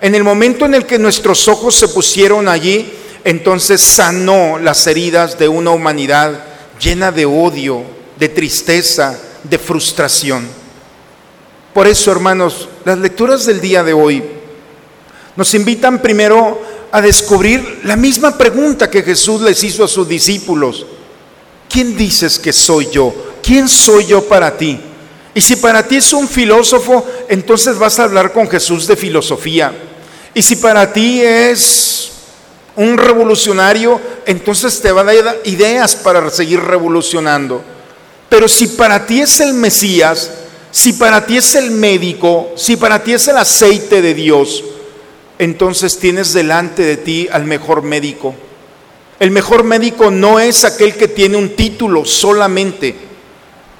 en 0.00 0.14
el 0.14 0.22
momento 0.24 0.64
en 0.64 0.74
el 0.74 0.86
que 0.86 0.98
nuestros 0.98 1.48
ojos 1.48 1.74
se 1.74 1.88
pusieron 1.88 2.48
allí, 2.48 2.92
entonces 3.24 3.80
sanó 3.80 4.58
las 4.58 4.86
heridas 4.86 5.38
de 5.38 5.48
una 5.48 5.70
humanidad 5.70 6.44
llena 6.80 7.12
de 7.12 7.24
odio, 7.24 7.84
de 8.18 8.28
tristeza, 8.28 9.18
de 9.42 9.58
frustración. 9.58 10.48
Por 11.72 11.86
eso, 11.86 12.10
hermanos, 12.12 12.68
las 12.84 12.98
lecturas 12.98 13.46
del 13.46 13.60
día 13.60 13.82
de 13.82 13.92
hoy 13.92 14.22
nos 15.36 15.54
invitan 15.54 16.00
primero 16.02 16.60
a 16.90 17.00
descubrir 17.00 17.80
la 17.84 17.96
misma 17.96 18.36
pregunta 18.36 18.90
que 18.90 19.02
Jesús 19.02 19.40
les 19.40 19.64
hizo 19.64 19.82
a 19.82 19.88
sus 19.88 20.06
discípulos. 20.06 20.84
¿Quién 21.68 21.96
dices 21.96 22.38
que 22.38 22.52
soy 22.52 22.88
yo? 22.90 23.14
¿Quién 23.42 23.68
soy 23.68 24.06
yo 24.06 24.22
para 24.28 24.56
ti? 24.56 24.78
Y 25.34 25.40
si 25.40 25.56
para 25.56 25.86
ti 25.88 25.96
es 25.96 26.12
un 26.12 26.28
filósofo, 26.28 27.06
entonces 27.28 27.78
vas 27.78 27.98
a 27.98 28.04
hablar 28.04 28.32
con 28.32 28.48
Jesús 28.48 28.86
de 28.86 28.96
filosofía. 28.96 29.72
Y 30.34 30.42
si 30.42 30.56
para 30.56 30.92
ti 30.92 31.22
es 31.22 32.10
un 32.76 32.98
revolucionario, 32.98 33.98
entonces 34.26 34.80
te 34.82 34.92
van 34.92 35.08
a 35.08 35.14
dar 35.14 35.38
ideas 35.44 35.96
para 35.96 36.28
seguir 36.30 36.60
revolucionando. 36.60 37.62
Pero 38.32 38.48
si 38.48 38.66
para 38.66 39.04
ti 39.04 39.20
es 39.20 39.40
el 39.40 39.52
Mesías, 39.52 40.30
si 40.70 40.94
para 40.94 41.26
ti 41.26 41.36
es 41.36 41.54
el 41.54 41.70
médico, 41.70 42.52
si 42.56 42.78
para 42.78 43.04
ti 43.04 43.12
es 43.12 43.28
el 43.28 43.36
aceite 43.36 44.00
de 44.00 44.14
Dios, 44.14 44.64
entonces 45.38 45.98
tienes 45.98 46.32
delante 46.32 46.82
de 46.82 46.96
ti 46.96 47.28
al 47.30 47.44
mejor 47.44 47.82
médico. 47.82 48.34
El 49.20 49.32
mejor 49.32 49.64
médico 49.64 50.10
no 50.10 50.40
es 50.40 50.64
aquel 50.64 50.94
que 50.94 51.08
tiene 51.08 51.36
un 51.36 51.54
título 51.54 52.06
solamente. 52.06 52.96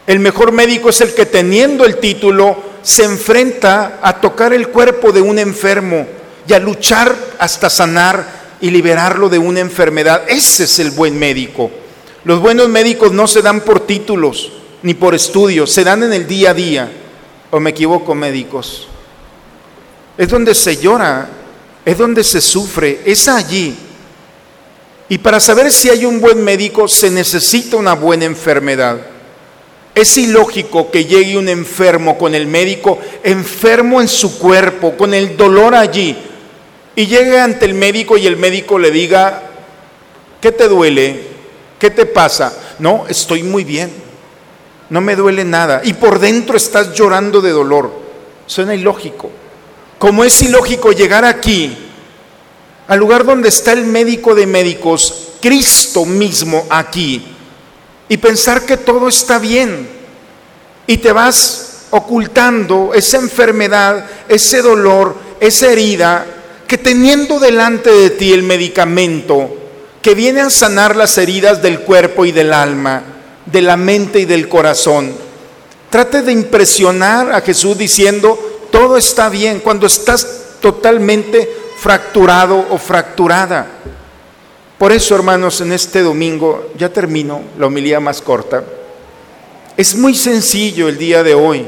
El 0.06 0.20
mejor 0.20 0.52
médico 0.52 0.90
es 0.90 1.00
el 1.00 1.14
que 1.14 1.24
teniendo 1.24 1.86
el 1.86 1.96
título 1.96 2.54
se 2.82 3.04
enfrenta 3.04 4.00
a 4.02 4.20
tocar 4.20 4.52
el 4.52 4.68
cuerpo 4.68 5.12
de 5.12 5.22
un 5.22 5.38
enfermo 5.38 6.06
y 6.46 6.52
a 6.52 6.58
luchar 6.58 7.16
hasta 7.38 7.70
sanar 7.70 8.58
y 8.60 8.68
liberarlo 8.68 9.30
de 9.30 9.38
una 9.38 9.60
enfermedad. 9.60 10.24
Ese 10.28 10.64
es 10.64 10.78
el 10.78 10.90
buen 10.90 11.18
médico. 11.18 11.70
Los 12.24 12.40
buenos 12.40 12.68
médicos 12.68 13.12
no 13.12 13.26
se 13.26 13.42
dan 13.42 13.60
por 13.62 13.80
títulos 13.80 14.52
ni 14.82 14.94
por 14.94 15.14
estudios, 15.14 15.70
se 15.70 15.84
dan 15.84 16.02
en 16.02 16.12
el 16.12 16.26
día 16.26 16.50
a 16.50 16.54
día. 16.54 16.92
¿O 17.50 17.60
me 17.60 17.70
equivoco, 17.70 18.14
médicos? 18.14 18.88
Es 20.16 20.28
donde 20.28 20.54
se 20.54 20.76
llora, 20.76 21.28
es 21.84 21.98
donde 21.98 22.24
se 22.24 22.40
sufre, 22.40 23.00
es 23.04 23.28
allí. 23.28 23.74
Y 25.08 25.18
para 25.18 25.40
saber 25.40 25.70
si 25.70 25.90
hay 25.90 26.04
un 26.04 26.20
buen 26.20 26.42
médico 26.42 26.88
se 26.88 27.10
necesita 27.10 27.76
una 27.76 27.94
buena 27.94 28.24
enfermedad. 28.24 28.98
Es 29.94 30.16
ilógico 30.16 30.90
que 30.90 31.04
llegue 31.04 31.36
un 31.36 31.48
enfermo 31.48 32.16
con 32.16 32.34
el 32.34 32.46
médico, 32.46 32.98
enfermo 33.22 34.00
en 34.00 34.08
su 34.08 34.38
cuerpo, 34.38 34.96
con 34.96 35.12
el 35.12 35.36
dolor 35.36 35.74
allí, 35.74 36.16
y 36.96 37.06
llegue 37.06 37.38
ante 37.38 37.66
el 37.66 37.74
médico 37.74 38.16
y 38.16 38.26
el 38.26 38.38
médico 38.38 38.78
le 38.78 38.90
diga, 38.90 39.42
¿qué 40.40 40.50
te 40.50 40.66
duele? 40.68 41.31
¿Qué 41.82 41.90
te 41.90 42.06
pasa? 42.06 42.52
No, 42.78 43.06
estoy 43.08 43.42
muy 43.42 43.64
bien, 43.64 43.90
no 44.88 45.00
me 45.00 45.16
duele 45.16 45.44
nada. 45.44 45.80
Y 45.82 45.94
por 45.94 46.20
dentro 46.20 46.56
estás 46.56 46.94
llorando 46.94 47.40
de 47.40 47.50
dolor. 47.50 47.92
Suena 48.46 48.72
ilógico. 48.72 49.32
Como 49.98 50.22
es 50.22 50.40
ilógico 50.42 50.92
llegar 50.92 51.24
aquí, 51.24 51.76
al 52.86 53.00
lugar 53.00 53.24
donde 53.24 53.48
está 53.48 53.72
el 53.72 53.84
médico 53.84 54.36
de 54.36 54.46
médicos, 54.46 55.30
Cristo 55.40 56.04
mismo 56.04 56.64
aquí, 56.70 57.26
y 58.08 58.16
pensar 58.16 58.64
que 58.64 58.76
todo 58.76 59.08
está 59.08 59.40
bien, 59.40 59.88
y 60.86 60.98
te 60.98 61.10
vas 61.10 61.86
ocultando 61.90 62.92
esa 62.94 63.16
enfermedad, 63.16 64.06
ese 64.28 64.62
dolor, 64.62 65.16
esa 65.40 65.72
herida 65.72 66.26
que 66.68 66.78
teniendo 66.78 67.40
delante 67.40 67.90
de 67.90 68.10
ti 68.10 68.32
el 68.32 68.44
medicamento 68.44 69.61
que 70.02 70.14
viene 70.16 70.40
a 70.40 70.50
sanar 70.50 70.96
las 70.96 71.16
heridas 71.16 71.62
del 71.62 71.80
cuerpo 71.80 72.24
y 72.24 72.32
del 72.32 72.52
alma, 72.52 73.04
de 73.46 73.62
la 73.62 73.76
mente 73.76 74.18
y 74.18 74.24
del 74.24 74.48
corazón, 74.48 75.12
trate 75.88 76.22
de 76.22 76.32
impresionar 76.32 77.32
a 77.32 77.40
Jesús 77.40 77.78
diciendo, 77.78 78.66
todo 78.72 78.96
está 78.96 79.28
bien, 79.28 79.60
cuando 79.60 79.86
estás 79.86 80.56
totalmente 80.60 81.48
fracturado 81.78 82.66
o 82.70 82.78
fracturada. 82.78 83.66
Por 84.76 84.90
eso, 84.90 85.14
hermanos, 85.14 85.60
en 85.60 85.72
este 85.72 86.00
domingo, 86.00 86.72
ya 86.76 86.88
termino 86.88 87.40
la 87.56 87.66
homilía 87.66 88.00
más 88.00 88.20
corta, 88.20 88.64
es 89.76 89.94
muy 89.94 90.14
sencillo 90.14 90.88
el 90.88 90.98
día 90.98 91.22
de 91.22 91.34
hoy. 91.34 91.64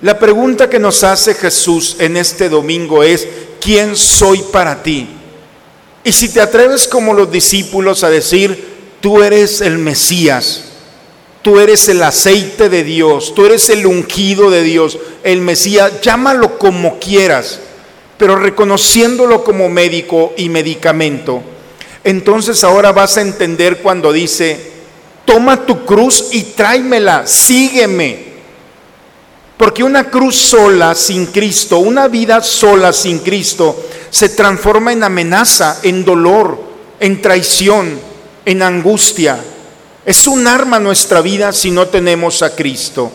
La 0.00 0.18
pregunta 0.18 0.70
que 0.70 0.78
nos 0.78 1.04
hace 1.04 1.34
Jesús 1.34 1.96
en 1.98 2.16
este 2.16 2.48
domingo 2.48 3.02
es, 3.02 3.28
¿quién 3.60 3.96
soy 3.96 4.42
para 4.50 4.82
ti? 4.82 5.17
Y 6.04 6.12
si 6.12 6.28
te 6.28 6.40
atreves 6.40 6.88
como 6.88 7.14
los 7.14 7.30
discípulos 7.30 8.04
a 8.04 8.10
decir, 8.10 8.96
tú 9.00 9.22
eres 9.22 9.60
el 9.60 9.78
Mesías, 9.78 10.64
tú 11.42 11.58
eres 11.60 11.88
el 11.88 12.02
aceite 12.02 12.68
de 12.68 12.84
Dios, 12.84 13.34
tú 13.34 13.46
eres 13.46 13.68
el 13.70 13.86
ungido 13.86 14.50
de 14.50 14.62
Dios, 14.62 14.98
el 15.24 15.40
Mesías, 15.40 16.00
llámalo 16.00 16.58
como 16.58 16.98
quieras, 16.98 17.60
pero 18.16 18.36
reconociéndolo 18.36 19.44
como 19.44 19.68
médico 19.68 20.32
y 20.36 20.48
medicamento, 20.48 21.42
entonces 22.04 22.64
ahora 22.64 22.92
vas 22.92 23.18
a 23.18 23.22
entender 23.22 23.78
cuando 23.78 24.12
dice, 24.12 24.72
toma 25.24 25.66
tu 25.66 25.84
cruz 25.84 26.28
y 26.32 26.42
tráemela, 26.42 27.26
sígueme. 27.26 28.27
Porque 29.58 29.82
una 29.82 30.08
cruz 30.08 30.36
sola 30.36 30.94
sin 30.94 31.26
Cristo, 31.26 31.78
una 31.78 32.06
vida 32.06 32.40
sola 32.42 32.92
sin 32.92 33.18
Cristo, 33.18 33.76
se 34.08 34.28
transforma 34.28 34.92
en 34.92 35.02
amenaza, 35.02 35.80
en 35.82 36.04
dolor, 36.04 36.58
en 37.00 37.20
traición, 37.20 37.98
en 38.44 38.62
angustia. 38.62 39.36
Es 40.06 40.28
un 40.28 40.46
arma 40.46 40.78
nuestra 40.78 41.20
vida 41.20 41.52
si 41.52 41.72
no 41.72 41.88
tenemos 41.88 42.40
a 42.42 42.54
Cristo. 42.54 43.10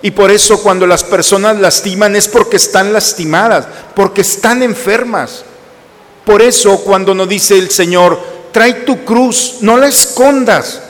Y 0.00 0.12
por 0.12 0.30
eso 0.30 0.62
cuando 0.62 0.86
las 0.86 1.04
personas 1.04 1.60
lastiman 1.60 2.16
es 2.16 2.26
porque 2.26 2.56
están 2.56 2.94
lastimadas, 2.94 3.66
porque 3.94 4.22
están 4.22 4.62
enfermas. 4.62 5.44
Por 6.24 6.40
eso 6.40 6.78
cuando 6.78 7.14
nos 7.14 7.28
dice 7.28 7.58
el 7.58 7.70
Señor, 7.70 8.18
trae 8.50 8.72
tu 8.72 9.04
cruz, 9.04 9.56
no 9.60 9.76
la 9.76 9.88
escondas, 9.88 10.80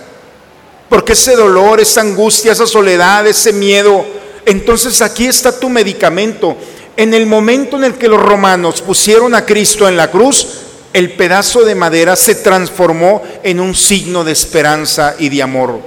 porque 0.88 1.14
ese 1.14 1.34
dolor, 1.34 1.80
esa 1.80 2.02
angustia, 2.02 2.52
esa 2.52 2.66
soledad, 2.66 3.26
ese 3.26 3.52
miedo, 3.52 4.06
entonces 4.46 5.02
aquí 5.02 5.26
está 5.26 5.58
tu 5.58 5.68
medicamento. 5.68 6.56
En 6.96 7.12
el 7.12 7.26
momento 7.26 7.76
en 7.76 7.84
el 7.84 7.94
que 7.94 8.08
los 8.08 8.22
romanos 8.22 8.80
pusieron 8.80 9.34
a 9.34 9.44
Cristo 9.44 9.86
en 9.86 9.96
la 9.96 10.10
cruz, 10.10 10.46
el 10.92 11.12
pedazo 11.12 11.64
de 11.64 11.74
madera 11.74 12.16
se 12.16 12.36
transformó 12.36 13.22
en 13.42 13.60
un 13.60 13.74
signo 13.74 14.24
de 14.24 14.32
esperanza 14.32 15.16
y 15.18 15.28
de 15.28 15.42
amor. 15.42 15.80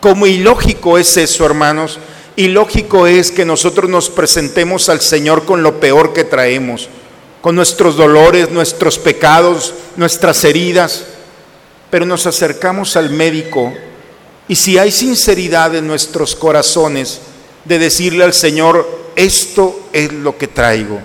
Como 0.00 0.26
ilógico 0.26 0.98
es 0.98 1.16
eso, 1.16 1.46
hermanos, 1.46 1.98
ilógico 2.34 3.06
es 3.06 3.30
que 3.30 3.46
nosotros 3.46 3.88
nos 3.88 4.10
presentemos 4.10 4.88
al 4.88 5.00
Señor 5.00 5.44
con 5.44 5.62
lo 5.62 5.80
peor 5.80 6.12
que 6.12 6.24
traemos, 6.24 6.88
con 7.40 7.54
nuestros 7.54 7.96
dolores, 7.96 8.50
nuestros 8.50 8.98
pecados, 8.98 9.72
nuestras 9.96 10.44
heridas, 10.44 11.04
pero 11.88 12.04
nos 12.04 12.26
acercamos 12.26 12.96
al 12.96 13.10
médico 13.10 13.72
y 14.48 14.56
si 14.56 14.76
hay 14.76 14.90
sinceridad 14.90 15.74
en 15.76 15.86
nuestros 15.86 16.36
corazones 16.36 17.20
de 17.66 17.78
decirle 17.78 18.24
al 18.24 18.32
Señor, 18.32 18.86
esto 19.16 19.88
es 19.92 20.12
lo 20.12 20.36
que 20.36 20.48
traigo, 20.48 21.00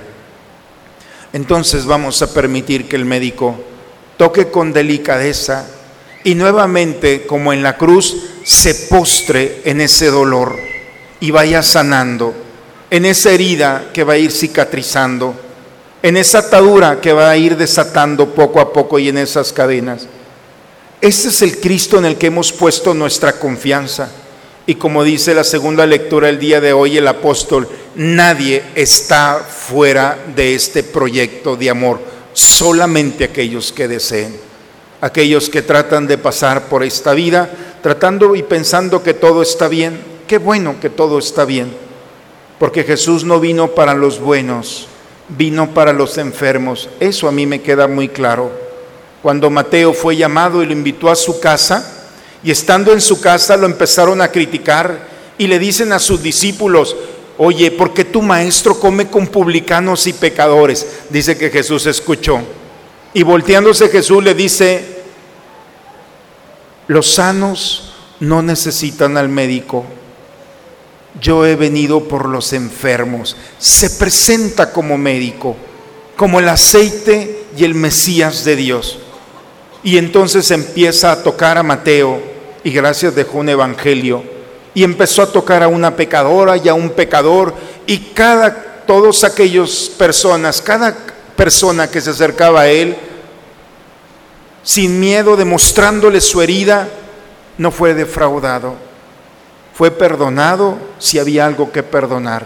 entonces 1.33 1.85
vamos 1.85 2.21
a 2.21 2.33
permitir 2.33 2.87
que 2.87 2.95
el 2.95 3.05
médico 3.05 3.55
toque 4.17 4.51
con 4.51 4.73
delicadeza 4.73 5.65
y 6.23 6.35
nuevamente, 6.35 7.25
como 7.25 7.53
en 7.53 7.63
la 7.63 7.77
cruz, 7.77 8.15
se 8.43 8.75
postre 8.75 9.61
en 9.65 9.81
ese 9.81 10.07
dolor 10.07 10.55
y 11.19 11.31
vaya 11.31 11.63
sanando, 11.63 12.33
en 12.89 13.05
esa 13.05 13.31
herida 13.31 13.89
que 13.93 14.03
va 14.03 14.13
a 14.13 14.17
ir 14.17 14.31
cicatrizando, 14.31 15.33
en 16.03 16.17
esa 16.17 16.39
atadura 16.39 16.99
que 16.99 17.13
va 17.13 17.29
a 17.29 17.37
ir 17.37 17.55
desatando 17.55 18.33
poco 18.35 18.59
a 18.59 18.73
poco 18.73 18.99
y 18.99 19.09
en 19.09 19.17
esas 19.17 19.53
cadenas. 19.53 20.07
Este 20.99 21.29
es 21.29 21.41
el 21.41 21.59
Cristo 21.59 21.97
en 21.97 22.05
el 22.05 22.17
que 22.17 22.27
hemos 22.27 22.51
puesto 22.51 22.93
nuestra 22.93 23.33
confianza. 23.33 24.11
Y 24.71 24.75
como 24.75 25.03
dice 25.03 25.33
la 25.33 25.43
segunda 25.43 25.85
lectura 25.85 26.29
el 26.29 26.39
día 26.39 26.61
de 26.61 26.71
hoy 26.71 26.97
el 26.97 27.05
apóstol, 27.05 27.67
nadie 27.95 28.63
está 28.73 29.39
fuera 29.39 30.17
de 30.33 30.55
este 30.55 30.81
proyecto 30.81 31.57
de 31.57 31.69
amor, 31.69 31.99
solamente 32.31 33.25
aquellos 33.25 33.73
que 33.73 33.89
deseen, 33.89 34.33
aquellos 35.01 35.49
que 35.49 35.61
tratan 35.61 36.07
de 36.07 36.17
pasar 36.17 36.69
por 36.69 36.85
esta 36.85 37.13
vida, 37.13 37.49
tratando 37.83 38.33
y 38.33 38.43
pensando 38.43 39.03
que 39.03 39.13
todo 39.13 39.41
está 39.41 39.67
bien. 39.67 39.99
Qué 40.25 40.37
bueno 40.37 40.79
que 40.79 40.89
todo 40.89 41.19
está 41.19 41.43
bien, 41.43 41.73
porque 42.57 42.85
Jesús 42.85 43.25
no 43.25 43.41
vino 43.41 43.71
para 43.71 43.93
los 43.93 44.21
buenos, 44.21 44.87
vino 45.27 45.73
para 45.73 45.91
los 45.91 46.17
enfermos. 46.17 46.87
Eso 47.01 47.27
a 47.27 47.33
mí 47.33 47.45
me 47.45 47.61
queda 47.61 47.89
muy 47.89 48.07
claro. 48.07 48.49
Cuando 49.21 49.49
Mateo 49.49 49.91
fue 49.91 50.15
llamado 50.15 50.63
y 50.63 50.65
lo 50.65 50.71
invitó 50.71 51.09
a 51.09 51.17
su 51.17 51.41
casa, 51.41 52.00
y 52.43 52.51
estando 52.51 52.91
en 52.93 53.01
su 53.01 53.21
casa 53.21 53.57
lo 53.57 53.65
empezaron 53.65 54.21
a 54.21 54.31
criticar 54.31 55.07
y 55.37 55.47
le 55.47 55.59
dicen 55.59 55.91
a 55.91 55.99
sus 55.99 56.21
discípulos, 56.21 56.95
oye, 57.37 57.71
¿por 57.71 57.93
qué 57.93 58.05
tu 58.05 58.21
maestro 58.21 58.79
come 58.79 59.07
con 59.07 59.27
publicanos 59.27 60.07
y 60.07 60.13
pecadores? 60.13 60.85
Dice 61.09 61.37
que 61.37 61.49
Jesús 61.49 61.85
escuchó. 61.85 62.39
Y 63.13 63.23
volteándose 63.23 63.89
Jesús 63.89 64.23
le 64.23 64.33
dice, 64.33 65.01
los 66.87 67.13
sanos 67.13 67.93
no 68.19 68.41
necesitan 68.41 69.17
al 69.17 69.29
médico. 69.29 69.85
Yo 71.19 71.45
he 71.45 71.55
venido 71.55 72.07
por 72.07 72.27
los 72.27 72.53
enfermos. 72.53 73.35
Se 73.59 73.89
presenta 73.89 74.71
como 74.71 74.97
médico, 74.97 75.55
como 76.15 76.39
el 76.39 76.49
aceite 76.49 77.43
y 77.57 77.65
el 77.65 77.75
Mesías 77.75 78.45
de 78.45 78.55
Dios. 78.55 78.99
Y 79.83 79.97
entonces 79.97 80.51
empieza 80.51 81.11
a 81.11 81.23
tocar 81.23 81.57
a 81.57 81.63
Mateo 81.63 82.30
y 82.63 82.71
gracias 82.71 83.15
dejó 83.15 83.39
un 83.39 83.49
evangelio 83.49 84.23
y 84.73 84.83
empezó 84.83 85.21
a 85.21 85.31
tocar 85.31 85.63
a 85.63 85.67
una 85.67 85.95
pecadora 85.95 86.57
y 86.57 86.69
a 86.69 86.73
un 86.73 86.91
pecador 86.91 87.53
y 87.85 87.97
cada 88.13 88.71
todos 88.85 89.23
aquellos 89.23 89.91
personas, 89.97 90.61
cada 90.61 90.95
persona 91.35 91.89
que 91.89 92.01
se 92.01 92.09
acercaba 92.09 92.61
a 92.61 92.67
él 92.67 92.95
sin 94.63 94.99
miedo 94.99 95.35
demostrándole 95.35 96.21
su 96.21 96.41
herida 96.41 96.87
no 97.57 97.71
fue 97.71 97.93
defraudado. 97.93 98.75
Fue 99.73 99.91
perdonado 99.91 100.77
si 100.99 101.19
había 101.19 101.45
algo 101.45 101.71
que 101.71 101.83
perdonar. 101.83 102.45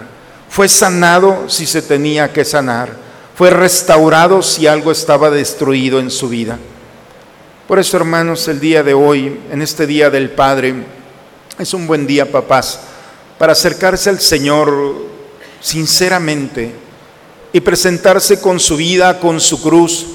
Fue 0.49 0.67
sanado 0.67 1.49
si 1.49 1.65
se 1.65 1.81
tenía 1.81 2.31
que 2.31 2.45
sanar. 2.45 2.89
Fue 3.35 3.49
restaurado 3.49 4.41
si 4.41 4.67
algo 4.67 4.91
estaba 4.91 5.29
destruido 5.29 5.99
en 5.99 6.09
su 6.09 6.29
vida. 6.29 6.57
Por 7.67 7.79
eso, 7.79 7.97
hermanos, 7.97 8.47
el 8.47 8.59
día 8.59 8.83
de 8.83 8.93
hoy, 8.93 9.39
en 9.51 9.59
este 9.63 9.87
día 9.87 10.11
del 10.11 10.29
Padre, 10.29 10.75
es 11.57 11.73
un 11.73 11.87
buen 11.87 12.05
día, 12.05 12.31
papás, 12.31 12.79
para 13.39 13.53
acercarse 13.53 14.11
al 14.11 14.19
Señor 14.19 15.07
sinceramente 15.61 16.71
y 17.51 17.59
presentarse 17.61 18.39
con 18.39 18.59
su 18.59 18.77
vida, 18.77 19.19
con 19.19 19.41
su 19.41 19.63
cruz, 19.63 20.05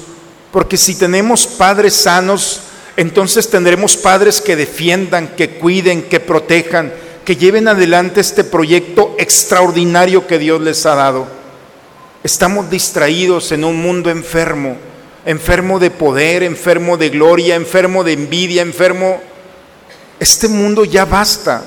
porque 0.53 0.77
si 0.77 0.95
tenemos 0.95 1.45
padres 1.45 1.93
sanos, 1.93 2.61
entonces 2.95 3.49
tendremos 3.49 3.97
padres 3.97 4.39
que 4.39 4.55
defiendan, 4.55 5.35
que 5.35 5.57
cuiden, 5.57 6.03
que 6.03 6.21
protejan, 6.21 6.93
que 7.25 7.35
lleven 7.35 7.67
adelante 7.67 8.21
este 8.21 8.45
proyecto 8.45 9.13
extraordinario 9.17 10.25
que 10.25 10.39
Dios 10.39 10.61
les 10.61 10.85
ha 10.85 10.95
dado. 10.95 11.27
Estamos 12.23 12.69
distraídos 12.69 13.51
en 13.51 13.65
un 13.65 13.75
mundo 13.75 14.09
enfermo 14.09 14.77
enfermo 15.25 15.79
de 15.79 15.91
poder, 15.91 16.43
enfermo 16.43 16.97
de 16.97 17.09
gloria, 17.09 17.55
enfermo 17.55 18.03
de 18.03 18.13
envidia, 18.13 18.61
enfermo... 18.61 19.21
Este 20.19 20.47
mundo 20.47 20.85
ya 20.85 21.05
basta. 21.05 21.63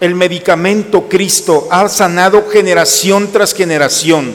El 0.00 0.14
medicamento 0.14 1.08
Cristo 1.08 1.68
ha 1.70 1.88
sanado 1.88 2.48
generación 2.48 3.30
tras 3.30 3.54
generación. 3.54 4.34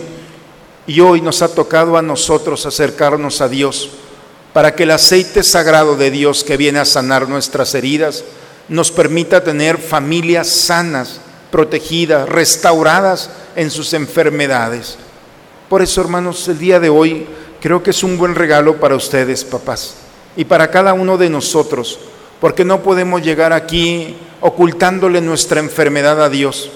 Y 0.86 1.00
hoy 1.00 1.22
nos 1.22 1.41
ha 1.41 1.54
tocado 1.54 1.98
a 1.98 2.02
nosotros 2.02 2.65
acercarnos 2.65 3.41
a 3.41 3.50
Dios 3.50 3.89
para 4.54 4.74
que 4.74 4.84
el 4.84 4.91
aceite 4.91 5.43
sagrado 5.43 5.96
de 5.96 6.10
Dios 6.12 6.43
que 6.43 6.58
viene 6.58 6.80
a 6.80 6.86
sanar 6.86 7.28
nuestras 7.28 7.76
heridas 7.76 8.24
nos 8.70 8.91
permita 8.91 9.43
tener 9.43 9.78
familias 9.78 10.50
sanas, 10.50 11.20
protegidas, 11.52 12.28
restauradas 12.28 13.30
en 13.56 13.72
sus 13.72 13.93
enfermedades. 13.93 14.98
Por 15.70 15.82
eso, 15.82 16.02
hermanos, 16.02 16.48
el 16.48 16.60
día 16.60 16.80
de 16.80 16.89
hoy 16.89 17.28
creo 17.62 17.84
que 17.84 17.91
es 17.91 18.04
un 18.04 18.17
buen 18.17 18.36
regalo 18.36 18.80
para 18.80 18.96
ustedes, 18.96 19.43
papás, 19.43 19.96
y 20.36 20.46
para 20.46 20.70
cada 20.70 20.93
uno 20.93 21.17
de 21.17 21.30
nosotros, 21.30 22.00
porque 22.39 22.65
no 22.65 22.84
podemos 22.84 23.22
llegar 23.22 23.54
aquí 23.54 24.15
ocultándole 24.41 25.22
nuestra 25.22 25.60
enfermedad 25.60 26.22
a 26.24 26.30
Dios. 26.30 26.70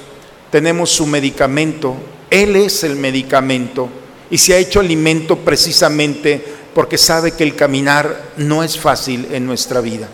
Tenemos 0.50 0.90
su 0.90 1.06
medicamento, 1.06 1.96
Él 2.30 2.56
es 2.56 2.84
el 2.84 2.96
medicamento, 2.96 3.90
y 4.30 4.38
se 4.38 4.54
ha 4.54 4.58
hecho 4.58 4.80
alimento 4.80 5.38
precisamente 5.38 6.44
porque 6.74 6.98
sabe 6.98 7.34
que 7.34 7.44
el 7.44 7.56
caminar 7.56 8.32
no 8.38 8.64
es 8.64 8.80
fácil 8.80 9.28
en 9.32 9.46
nuestra 9.46 9.82
vida. 9.82 10.08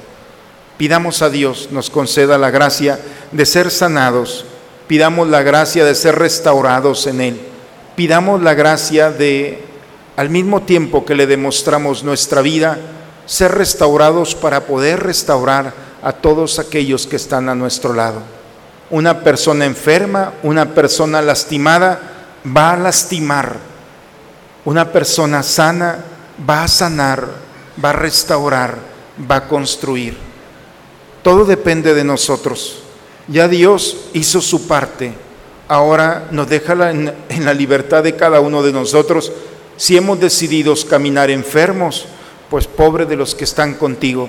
Pidamos 0.77 1.21
a 1.21 1.29
Dios 1.29 1.69
nos 1.71 1.89
conceda 1.89 2.37
la 2.37 2.51
gracia 2.51 2.99
de 3.31 3.45
ser 3.45 3.71
sanados, 3.71 4.45
pidamos 4.87 5.27
la 5.27 5.41
gracia 5.41 5.85
de 5.85 5.95
ser 5.95 6.15
restaurados 6.15 7.07
en 7.07 7.21
Él, 7.21 7.39
pidamos 7.95 8.41
la 8.43 8.53
gracia 8.53 9.11
de, 9.11 9.63
al 10.17 10.31
mismo 10.31 10.63
tiempo 10.63 11.05
que 11.05 11.15
le 11.15 11.27
demostramos 11.27 12.03
nuestra 12.03 12.41
vida, 12.41 12.77
ser 13.27 13.51
restaurados 13.51 14.33
para 14.33 14.65
poder 14.65 15.03
restaurar 15.03 15.73
a 16.01 16.11
todos 16.11 16.57
aquellos 16.57 17.05
que 17.05 17.17
están 17.17 17.49
a 17.49 17.55
nuestro 17.55 17.93
lado. 17.93 18.21
Una 18.89 19.21
persona 19.21 19.65
enferma, 19.65 20.33
una 20.41 20.73
persona 20.73 21.21
lastimada, 21.21 21.99
va 22.45 22.73
a 22.73 22.77
lastimar. 22.77 23.57
Una 24.65 24.91
persona 24.91 25.43
sana 25.43 25.99
va 26.49 26.63
a 26.63 26.67
sanar, 26.67 27.27
va 27.83 27.91
a 27.91 27.93
restaurar, 27.93 28.75
va 29.29 29.35
a 29.35 29.47
construir. 29.47 30.17
Todo 31.21 31.45
depende 31.45 31.93
de 31.93 32.03
nosotros. 32.03 32.79
Ya 33.27 33.47
Dios 33.47 33.97
hizo 34.13 34.41
su 34.41 34.67
parte. 34.67 35.13
Ahora 35.67 36.27
nos 36.31 36.49
deja 36.49 36.89
en 36.89 37.45
la 37.45 37.53
libertad 37.53 38.01
de 38.01 38.15
cada 38.15 38.39
uno 38.39 38.63
de 38.63 38.71
nosotros. 38.71 39.31
Si 39.77 39.95
hemos 39.95 40.19
decidido 40.19 40.73
caminar 40.89 41.29
enfermos, 41.29 42.05
pues 42.49 42.67
pobre 42.67 43.05
de 43.05 43.15
los 43.15 43.35
que 43.35 43.43
están 43.43 43.75
contigo. 43.75 44.27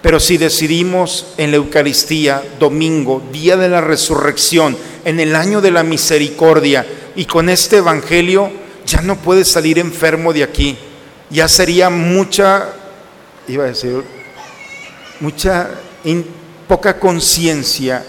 Pero 0.00 0.20
si 0.20 0.36
decidimos 0.36 1.26
en 1.36 1.50
la 1.50 1.56
Eucaristía, 1.56 2.42
domingo, 2.60 3.20
día 3.32 3.56
de 3.56 3.68
la 3.68 3.80
resurrección, 3.80 4.76
en 5.04 5.18
el 5.18 5.34
año 5.34 5.60
de 5.60 5.72
la 5.72 5.82
misericordia, 5.82 6.86
y 7.16 7.24
con 7.24 7.48
este 7.48 7.78
Evangelio, 7.78 8.50
ya 8.86 9.02
no 9.02 9.16
puedes 9.16 9.48
salir 9.48 9.78
enfermo 9.80 10.32
de 10.32 10.44
aquí. 10.44 10.78
Ya 11.30 11.48
sería 11.48 11.90
mucha, 11.90 12.68
iba 13.48 13.64
a 13.64 13.68
decir, 13.68 14.04
mucha 15.18 15.68
in- 16.04 16.24
poca 16.68 17.00
conciencia 17.00 18.04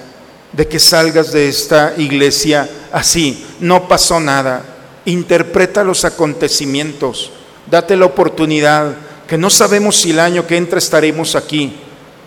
de 0.54 0.68
que 0.68 0.80
salgas 0.80 1.32
de 1.32 1.50
esta 1.50 1.96
iglesia 1.98 2.70
así. 2.92 3.46
No 3.60 3.88
pasó 3.88 4.20
nada. 4.20 4.69
Interpreta 5.10 5.84
los 5.84 6.06
acontecimientos. 6.06 7.32
Date 7.66 7.96
la 7.96 8.06
oportunidad, 8.06 8.94
que 9.28 9.40
no 9.40 9.50
sabemos 9.50 9.98
si 9.98 10.12
el 10.12 10.20
año 10.20 10.46
que 10.46 10.56
entra 10.56 10.78
estaremos 10.78 11.36
aquí, 11.36 11.78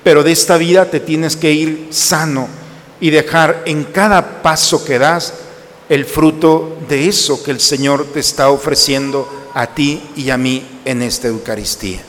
pero 0.02 0.24
de 0.24 0.32
esta 0.32 0.56
vida 0.56 0.86
te 0.86 0.98
tienes 0.98 1.36
que 1.36 1.52
ir 1.52 1.86
sano 1.90 2.48
y 3.00 3.10
dejar 3.10 3.62
en 3.66 3.84
cada 3.84 4.42
paso 4.42 4.84
que 4.84 4.98
das 4.98 5.32
el 5.88 6.06
fruto 6.06 6.76
de 6.88 7.06
eso 7.06 7.44
que 7.44 7.52
el 7.52 7.60
Señor 7.60 8.06
te 8.12 8.18
está 8.18 8.50
ofreciendo 8.50 9.28
a 9.54 9.68
ti 9.68 10.02
y 10.16 10.30
a 10.30 10.36
mí 10.36 10.80
en 10.84 11.02
esta 11.02 11.28
Eucaristía. 11.28 12.00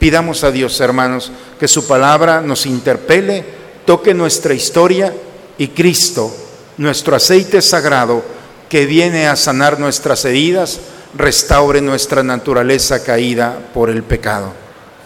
Pidamos 0.00 0.42
a 0.42 0.50
Dios, 0.50 0.80
hermanos, 0.80 1.30
que 1.60 1.68
su 1.68 1.86
palabra 1.86 2.40
nos 2.40 2.66
interpele, 2.66 3.44
toque 3.84 4.14
nuestra 4.14 4.52
historia 4.52 5.14
y 5.58 5.68
Cristo, 5.68 6.34
nuestro 6.76 7.14
aceite 7.14 7.62
sagrado, 7.62 8.34
que 8.68 8.86
viene 8.86 9.28
a 9.28 9.36
sanar 9.36 9.78
nuestras 9.78 10.24
heridas, 10.24 10.80
restaure 11.14 11.80
nuestra 11.80 12.22
naturaleza 12.22 13.04
caída 13.04 13.58
por 13.72 13.90
el 13.90 14.02
pecado. 14.02 14.52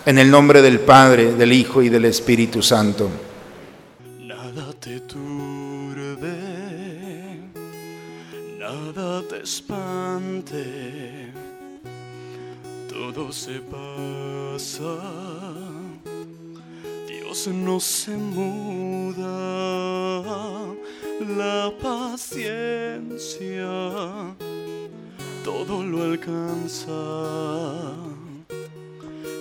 En 0.07 0.19
el 0.19 0.31
nombre 0.31 0.63
del 0.63 0.81
Padre, 0.81 1.35
del 1.35 1.53
Hijo 1.53 1.83
y 1.83 1.89
del 1.89 2.07
Espíritu 2.07 2.63
Santo. 2.63 3.11
Nada 4.21 4.73
te 4.81 5.01
turbe, 5.01 6.33
nada 8.59 9.23
te 9.29 9.43
espante, 9.43 11.33
todo 12.89 13.31
se 13.31 13.61
pasa, 13.61 14.97
Dios 17.07 17.49
no 17.49 17.79
se 17.79 18.13
muda, 18.13 19.27
la 21.21 21.73
paciencia 21.81 23.71
todo 25.45 25.83
lo 25.83 26.03
alcanza. 26.03 26.93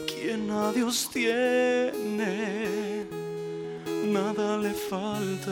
Quien 0.07 0.49
a 0.51 0.71
Dios 0.71 1.09
tiene, 1.11 3.05
nada 4.05 4.57
le 4.57 4.73
falta. 4.73 5.51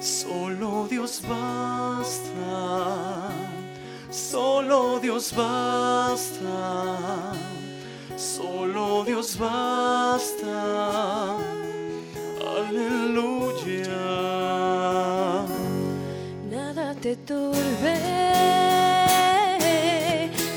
Solo 0.00 0.86
Dios 0.88 1.22
basta, 1.28 3.28
solo 4.10 5.00
Dios 5.00 5.34
basta, 5.34 7.32
solo 8.16 9.04
Dios 9.04 9.36
basta. 9.38 11.36
Aleluya. 12.56 13.35
Turbe, 17.24 17.98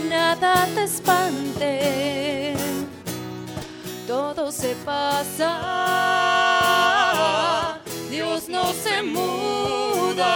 nada 0.09 0.67
te 0.75 0.83
espante, 0.83 2.53
todo 4.07 4.51
se 4.51 4.75
pasa, 4.85 5.51
Dios 8.09 8.49
no 8.49 8.73
se 8.73 9.01
muda, 9.01 10.27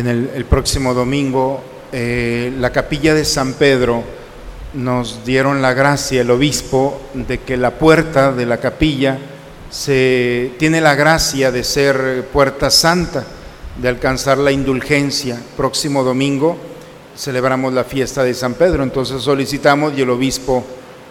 Bien, 0.00 0.30
el, 0.32 0.44
próximo 0.44 0.94
domingo, 0.94 1.60
eh, 1.90 2.52
la 2.56 2.70
capilla 2.70 3.14
de 3.14 3.24
San 3.24 3.54
Pedro 3.54 4.04
nos 4.74 5.24
dieron 5.24 5.60
la 5.60 5.74
gracia, 5.74 6.20
el 6.20 6.30
obispo, 6.30 7.00
de 7.14 7.38
que 7.38 7.56
la 7.56 7.72
puerta 7.72 8.30
de 8.30 8.46
la 8.46 8.58
capilla 8.58 9.18
se, 9.68 10.52
tiene 10.56 10.80
la 10.80 10.94
gracia 10.94 11.50
de 11.50 11.64
ser 11.64 12.28
puerta 12.32 12.70
santa, 12.70 13.24
de 13.76 13.88
alcanzar 13.88 14.38
la 14.38 14.52
indulgencia. 14.52 15.36
Próximo 15.56 16.04
domingo 16.04 16.56
celebramos 17.16 17.72
la 17.72 17.82
fiesta 17.82 18.22
de 18.22 18.34
San 18.34 18.54
Pedro, 18.54 18.84
entonces 18.84 19.20
solicitamos 19.20 19.94
y 19.96 20.02
el 20.02 20.10
obispo 20.10 20.64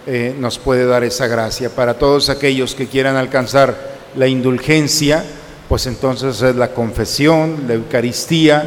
eh, 0.05 0.33
nos 0.39 0.59
puede 0.59 0.85
dar 0.85 1.03
esa 1.03 1.27
gracia. 1.27 1.69
Para 1.69 1.95
todos 1.95 2.29
aquellos 2.29 2.73
que 2.73 2.87
quieran 2.87 3.17
alcanzar 3.17 3.97
la 4.15 4.27
indulgencia, 4.27 5.25
pues 5.67 5.85
entonces 5.87 6.41
es 6.41 6.55
la 6.55 6.69
confesión, 6.73 7.65
la 7.67 7.73
Eucaristía, 7.73 8.63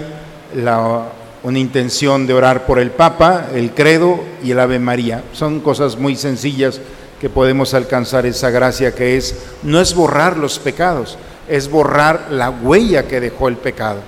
la- 0.54 1.12
una 1.42 1.58
intención 1.58 2.26
de 2.26 2.34
orar 2.34 2.66
por 2.66 2.78
el 2.78 2.90
Papa, 2.90 3.46
el 3.54 3.70
credo 3.70 4.20
y 4.44 4.50
el 4.50 4.60
Ave 4.60 4.78
María. 4.78 5.24
Son 5.32 5.60
cosas 5.60 5.96
muy 5.96 6.14
sencillas 6.14 6.80
que 7.18 7.30
podemos 7.30 7.72
alcanzar 7.72 8.26
esa 8.26 8.50
gracia 8.50 8.94
que 8.94 9.16
es, 9.16 9.34
no 9.62 9.80
es 9.80 9.94
borrar 9.94 10.36
los 10.36 10.58
pecados, 10.58 11.16
es 11.48 11.70
borrar 11.70 12.26
la 12.30 12.50
huella 12.50 13.08
que 13.08 13.20
dejó 13.20 13.48
el 13.48 13.56
pecado. 13.56 14.00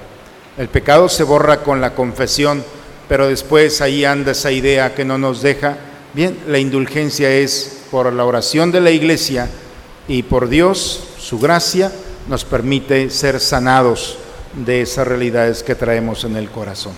El 0.58 0.68
pecado 0.68 1.08
se 1.08 1.22
borra 1.24 1.62
con 1.62 1.80
la 1.80 1.94
confesión, 1.94 2.62
pero 3.08 3.28
después 3.28 3.80
ahí 3.80 4.04
anda 4.04 4.32
esa 4.32 4.50
idea 4.52 4.94
que 4.94 5.04
no 5.06 5.16
nos 5.16 5.40
deja. 5.40 5.76
Bien, 6.12 6.38
la 6.46 6.58
indulgencia 6.58 7.30
es 7.30 7.80
por 7.90 8.12
la 8.12 8.26
oración 8.26 8.70
de 8.70 8.82
la 8.82 8.90
iglesia 8.90 9.48
y 10.06 10.22
por 10.22 10.48
Dios, 10.50 11.04
su 11.18 11.38
gracia, 11.38 11.90
nos 12.28 12.44
permite 12.44 13.10
ser 13.10 13.40
sanados 13.40 14.18
de 14.54 14.82
esas 14.82 15.06
realidades 15.06 15.62
que 15.62 15.74
traemos 15.74 16.24
en 16.24 16.36
el 16.36 16.50
corazón. 16.50 16.92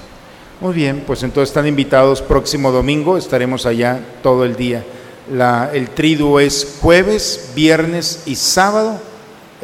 Muy 0.61 0.75
bien, 0.75 1.03
pues 1.07 1.23
entonces 1.23 1.51
están 1.51 1.67
invitados 1.67 2.23
próximo 2.23 2.71
domingo, 2.71 3.17
estaremos 3.17 3.67
allá 3.67 4.01
todo 4.23 4.45
el 4.45 4.57
día. 4.57 4.85
La, 5.33 5.71
el 5.73 5.91
triduo 5.91 6.41
es 6.41 6.77
jueves, 6.81 7.51
viernes 7.55 8.23
y 8.27 8.37
sábado. 8.37 9.01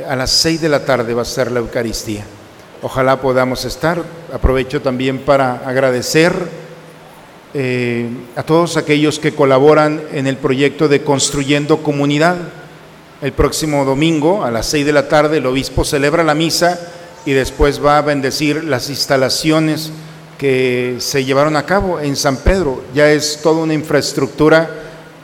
A 0.08 0.16
las 0.16 0.30
seis 0.30 0.60
de 0.60 0.68
la 0.68 0.84
tarde 0.84 1.14
va 1.14 1.22
a 1.22 1.26
ser 1.26 1.52
la 1.52 1.60
Eucaristía. 1.60 2.24
Ojalá 2.82 3.20
podamos 3.20 3.64
estar. 3.64 4.02
Aprovecho 4.32 4.80
también 4.80 5.18
para 5.18 5.56
agradecer 5.66 6.32
eh, 7.52 8.08
a 8.36 8.42
todos 8.42 8.76
aquellos 8.76 9.18
que 9.18 9.34
colaboran 9.34 10.00
en 10.12 10.26
el 10.26 10.36
proyecto 10.36 10.88
de 10.88 11.02
Construyendo 11.02 11.82
Comunidad. 11.82 12.36
El 13.22 13.32
próximo 13.32 13.84
domingo 13.84 14.44
a 14.44 14.50
las 14.50 14.64
seis 14.64 14.86
de 14.86 14.94
la 14.94 15.06
tarde 15.06 15.36
el 15.36 15.46
obispo 15.46 15.84
celebra 15.84 16.24
la 16.24 16.34
misa 16.34 16.80
y 17.26 17.32
después 17.32 17.84
va 17.84 17.98
a 17.98 18.02
bendecir 18.02 18.64
las 18.64 18.88
instalaciones 18.88 19.90
que 20.38 20.96
se 21.00 21.22
llevaron 21.26 21.54
a 21.56 21.66
cabo 21.66 22.00
en 22.00 22.16
San 22.16 22.38
Pedro. 22.38 22.82
Ya 22.94 23.10
es 23.10 23.40
toda 23.42 23.62
una 23.62 23.74
infraestructura 23.74 24.70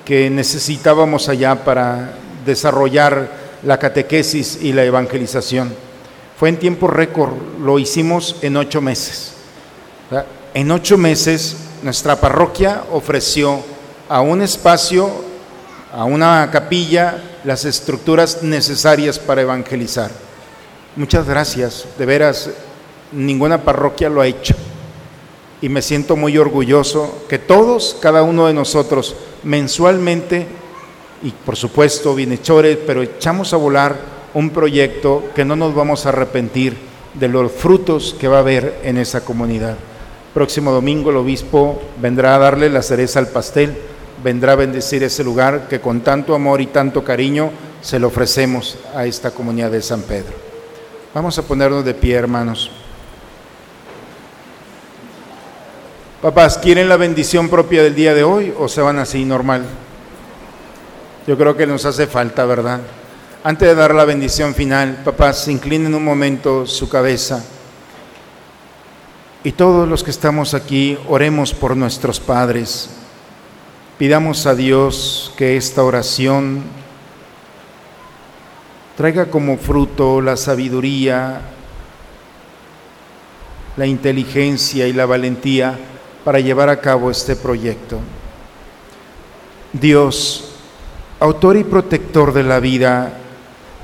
que 0.04 0.28
necesitábamos 0.28 1.30
allá 1.30 1.64
para 1.64 2.12
desarrollar 2.44 3.30
la 3.62 3.78
catequesis 3.78 4.58
y 4.60 4.74
la 4.74 4.84
evangelización. 4.84 5.72
Fue 6.38 6.50
en 6.50 6.58
tiempo 6.58 6.88
récord, 6.88 7.32
lo 7.62 7.78
hicimos 7.78 8.36
en 8.42 8.58
ocho 8.58 8.82
meses. 8.82 9.32
En 10.52 10.70
ocho 10.70 10.98
meses 10.98 11.56
nuestra 11.82 12.20
parroquia 12.20 12.84
ofreció 12.92 13.60
a 14.10 14.20
un 14.20 14.42
espacio, 14.42 15.10
a 15.92 16.04
una 16.04 16.50
capilla, 16.50 17.22
las 17.44 17.64
estructuras 17.64 18.42
necesarias 18.42 19.18
para 19.18 19.42
evangelizar. 19.42 20.10
Muchas 20.96 21.26
gracias, 21.26 21.86
de 21.98 22.06
veras, 22.06 22.50
ninguna 23.12 23.62
parroquia 23.62 24.08
lo 24.08 24.20
ha 24.20 24.26
hecho. 24.26 24.54
Y 25.60 25.68
me 25.68 25.82
siento 25.82 26.16
muy 26.16 26.36
orgulloso 26.36 27.24
que 27.28 27.38
todos, 27.38 27.96
cada 28.00 28.22
uno 28.22 28.46
de 28.46 28.54
nosotros, 28.54 29.16
mensualmente, 29.42 30.46
y 31.22 31.30
por 31.30 31.56
supuesto 31.56 32.14
bienhechores, 32.14 32.78
pero 32.86 33.02
echamos 33.02 33.52
a 33.52 33.56
volar 33.56 33.96
un 34.34 34.50
proyecto 34.50 35.24
que 35.34 35.44
no 35.44 35.56
nos 35.56 35.74
vamos 35.74 36.04
a 36.04 36.10
arrepentir 36.10 36.76
de 37.14 37.28
los 37.28 37.50
frutos 37.52 38.14
que 38.18 38.28
va 38.28 38.36
a 38.36 38.40
haber 38.40 38.80
en 38.82 38.98
esa 38.98 39.24
comunidad. 39.24 39.76
Próximo 40.34 40.72
domingo 40.72 41.10
el 41.10 41.16
obispo 41.16 41.80
vendrá 42.00 42.34
a 42.34 42.38
darle 42.38 42.68
la 42.68 42.82
cereza 42.82 43.18
al 43.18 43.28
pastel, 43.28 43.74
vendrá 44.26 44.54
a 44.54 44.56
bendecir 44.56 45.04
ese 45.04 45.22
lugar 45.22 45.68
que 45.68 45.80
con 45.80 46.00
tanto 46.00 46.34
amor 46.34 46.60
y 46.60 46.66
tanto 46.66 47.04
cariño 47.04 47.52
se 47.80 48.00
lo 48.00 48.08
ofrecemos 48.08 48.76
a 48.92 49.06
esta 49.06 49.30
comunidad 49.30 49.70
de 49.70 49.80
San 49.80 50.02
Pedro. 50.02 50.32
Vamos 51.14 51.38
a 51.38 51.42
ponernos 51.42 51.84
de 51.84 51.94
pie, 51.94 52.16
hermanos. 52.16 52.72
Papás, 56.20 56.58
¿quieren 56.58 56.88
la 56.88 56.96
bendición 56.96 57.48
propia 57.48 57.84
del 57.84 57.94
día 57.94 58.14
de 58.14 58.24
hoy 58.24 58.52
o 58.58 58.66
se 58.66 58.80
van 58.80 58.98
así 58.98 59.24
normal? 59.24 59.64
Yo 61.28 61.38
creo 61.38 61.56
que 61.56 61.68
nos 61.68 61.84
hace 61.84 62.08
falta, 62.08 62.44
¿verdad? 62.46 62.80
Antes 63.44 63.68
de 63.68 63.76
dar 63.76 63.94
la 63.94 64.04
bendición 64.04 64.56
final, 64.56 65.02
papás, 65.04 65.46
inclinen 65.46 65.94
un 65.94 66.04
momento 66.04 66.66
su 66.66 66.88
cabeza. 66.88 67.44
Y 69.44 69.52
todos 69.52 69.88
los 69.88 70.02
que 70.02 70.10
estamos 70.10 70.52
aquí, 70.52 70.98
oremos 71.06 71.54
por 71.54 71.76
nuestros 71.76 72.18
padres. 72.18 73.05
Pidamos 73.98 74.44
a 74.44 74.54
Dios 74.54 75.32
que 75.38 75.56
esta 75.56 75.82
oración 75.82 76.62
traiga 78.94 79.30
como 79.30 79.56
fruto 79.56 80.20
la 80.20 80.36
sabiduría, 80.36 81.40
la 83.78 83.86
inteligencia 83.86 84.86
y 84.86 84.92
la 84.92 85.06
valentía 85.06 85.78
para 86.26 86.40
llevar 86.40 86.68
a 86.68 86.78
cabo 86.78 87.10
este 87.10 87.36
proyecto. 87.36 87.98
Dios, 89.72 90.52
autor 91.18 91.56
y 91.56 91.64
protector 91.64 92.34
de 92.34 92.42
la 92.42 92.60
vida, 92.60 93.14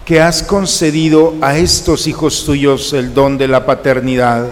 que 0.04 0.20
has 0.20 0.42
concedido 0.42 1.36
a 1.40 1.56
estos 1.56 2.06
hijos 2.06 2.44
tuyos 2.44 2.92
el 2.92 3.14
don 3.14 3.38
de 3.38 3.48
la 3.48 3.64
paternidad, 3.64 4.46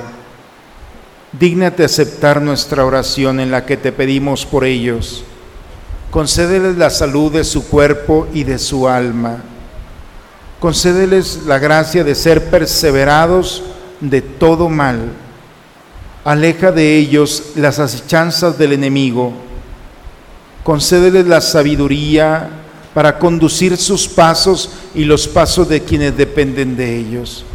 dígnate 1.38 1.85
aceptar 1.85 2.40
nuestra 2.40 2.87
oración 2.87 3.40
en 3.40 3.51
la 3.51 3.66
que 3.66 3.77
te 3.77 3.92
pedimos 3.92 4.46
por 4.46 4.64
ellos. 4.64 5.25
Concédeles 6.11 6.77
la 6.77 6.90
salud 6.90 7.33
de 7.33 7.44
su 7.44 7.68
cuerpo 7.68 8.27
y 8.33 8.44
de 8.44 8.59
su 8.59 8.88
alma. 8.88 9.38
Concédeles 10.59 11.40
la 11.46 11.59
gracia 11.59 12.05
de 12.05 12.14
ser 12.14 12.51
perseverados 12.51 13.62
de 14.01 14.20
todo 14.20 14.68
mal 14.68 15.11
Aleja 16.25 16.70
de 16.70 16.99
ellos 16.99 17.53
las 17.57 17.79
acechanzas 17.79 18.59
del 18.59 18.75
enemigo. 18.75 19.33
Concédeles 20.62 21.27
la 21.27 21.40
sabiduría 21.40 22.51
para 22.92 23.18
conducir 23.18 23.79
sus 23.79 24.07
pasos 24.07 24.70
y 24.94 25.05
los 25.05 25.27
pasos 25.27 25.68
de 25.70 25.83
quienes 25.83 26.14
dependen 26.14 26.77
de 26.77 26.99
ellos. 26.99 27.46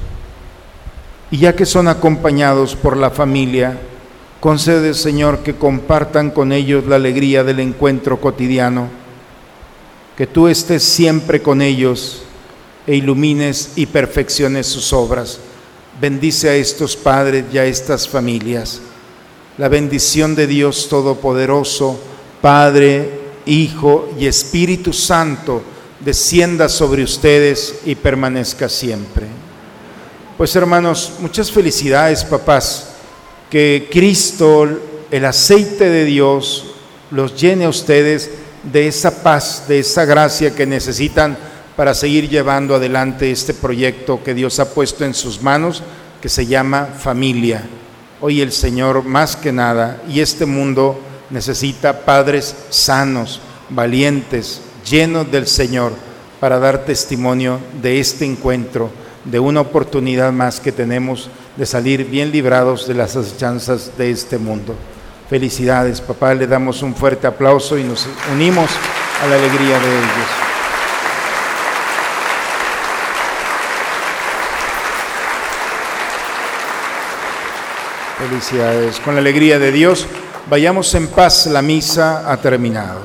Y 1.29 1.37
ya 1.37 1.55
que 1.55 1.67
son 1.67 1.87
acompañados 1.87 2.75
por 2.75 2.97
la 2.97 3.11
familia, 3.11 3.77
concede, 4.39 4.93
Señor, 4.93 5.39
que 5.39 5.55
compartan 5.55 6.31
con 6.31 6.51
ellos 6.51 6.85
la 6.85 6.97
alegría 6.97 7.43
del 7.43 7.59
encuentro 7.59 8.19
cotidiano, 8.19 8.89
que 10.15 10.27
tú 10.27 10.47
estés 10.47 10.83
siempre 10.83 11.41
con 11.41 11.61
ellos 11.61 12.23
e 12.87 12.95
ilumines 12.95 13.73
y 13.75 13.87
perfecciones 13.87 14.67
sus 14.67 14.93
obras 14.93 15.39
Bendice 15.99 16.49
a 16.49 16.55
estos 16.55 16.97
padres 16.97 17.45
y 17.53 17.57
a 17.57 17.65
estas 17.65 18.07
familias. 18.07 18.81
La 19.57 19.69
bendición 19.69 20.35
de 20.35 20.45
Dios 20.45 20.89
Todopoderoso, 20.89 21.97
Padre, 22.41 23.21
Hijo 23.45 24.09
y 24.19 24.27
Espíritu 24.27 24.91
Santo, 24.91 25.63
descienda 26.01 26.67
sobre 26.67 27.01
ustedes 27.01 27.75
y 27.85 27.95
permanezca 27.95 28.67
siempre. 28.67 29.27
Pues 30.37 30.53
hermanos, 30.57 31.13
muchas 31.19 31.49
felicidades, 31.49 32.25
papás. 32.25 32.94
Que 33.49 33.87
Cristo, 33.91 34.67
el 35.11 35.25
aceite 35.25 35.89
de 35.89 36.05
Dios, 36.05 36.75
los 37.11 37.39
llene 37.39 37.65
a 37.65 37.69
ustedes 37.69 38.29
de 38.63 38.87
esa 38.87 39.23
paz, 39.23 39.65
de 39.67 39.79
esa 39.79 40.05
gracia 40.05 40.55
que 40.55 40.65
necesitan 40.65 41.37
para 41.75 41.93
seguir 41.93 42.29
llevando 42.29 42.75
adelante 42.75 43.31
este 43.31 43.53
proyecto 43.53 44.23
que 44.23 44.33
Dios 44.33 44.59
ha 44.59 44.73
puesto 44.73 45.05
en 45.05 45.13
sus 45.13 45.41
manos, 45.41 45.83
que 46.21 46.29
se 46.29 46.45
llama 46.45 46.87
familia. 46.97 47.63
Hoy 48.21 48.41
el 48.41 48.51
Señor 48.51 49.03
más 49.03 49.35
que 49.35 49.51
nada 49.51 50.01
y 50.09 50.21
este 50.21 50.45
mundo 50.45 50.99
necesita 51.29 52.05
padres 52.05 52.55
sanos, 52.69 53.41
valientes, 53.69 54.61
llenos 54.89 55.29
del 55.31 55.47
Señor 55.47 55.93
para 56.39 56.59
dar 56.59 56.85
testimonio 56.85 57.59
de 57.81 57.99
este 57.99 58.25
encuentro, 58.25 58.89
de 59.25 59.39
una 59.39 59.61
oportunidad 59.61 60.31
más 60.31 60.59
que 60.59 60.71
tenemos 60.71 61.29
de 61.55 61.65
salir 61.65 62.05
bien 62.05 62.31
librados 62.31 62.87
de 62.87 62.93
las 62.93 63.15
acechanzas 63.15 63.97
de 63.97 64.11
este 64.11 64.37
mundo. 64.37 64.75
Felicidades, 65.29 66.01
papá, 66.01 66.33
le 66.33 66.45
damos 66.47 66.81
un 66.83 66.93
fuerte 66.93 67.25
aplauso 67.27 67.77
y 67.77 67.83
nos 67.83 68.07
unimos 68.31 68.69
a 69.23 69.27
la 69.27 69.35
alegría 69.35 69.79
de 69.79 69.97
ellos. 69.97 70.45
Felicidades. 78.17 78.99
Con 78.99 79.15
la 79.15 79.21
alegría 79.21 79.59
de 79.59 79.71
Dios, 79.71 80.07
vayamos 80.49 80.93
en 80.95 81.07
paz. 81.07 81.47
La 81.47 81.61
misa 81.61 82.31
ha 82.31 82.37
terminado. 82.37 83.01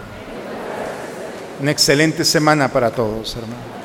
Una 1.61 1.71
excelente 1.71 2.25
semana 2.25 2.69
para 2.69 2.91
todos, 2.91 3.37
hermanos. 3.37 3.80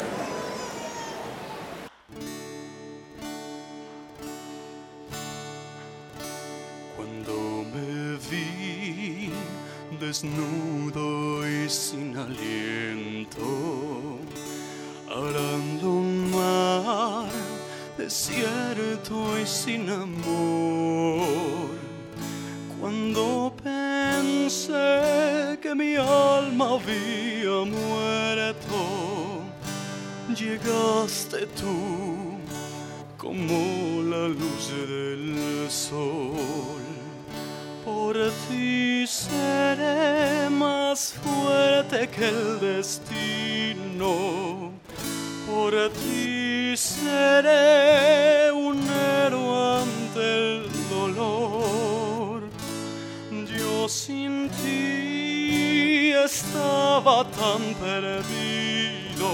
estaba 56.26 57.24
tan 57.24 57.76
perdido, 57.76 59.30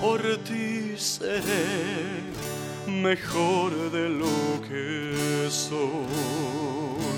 por 0.00 0.20
ti 0.38 0.94
seré 0.96 2.24
mejor 2.86 3.70
de 3.92 4.08
lo 4.08 4.60
que 4.68 5.48
soy. 5.48 7.09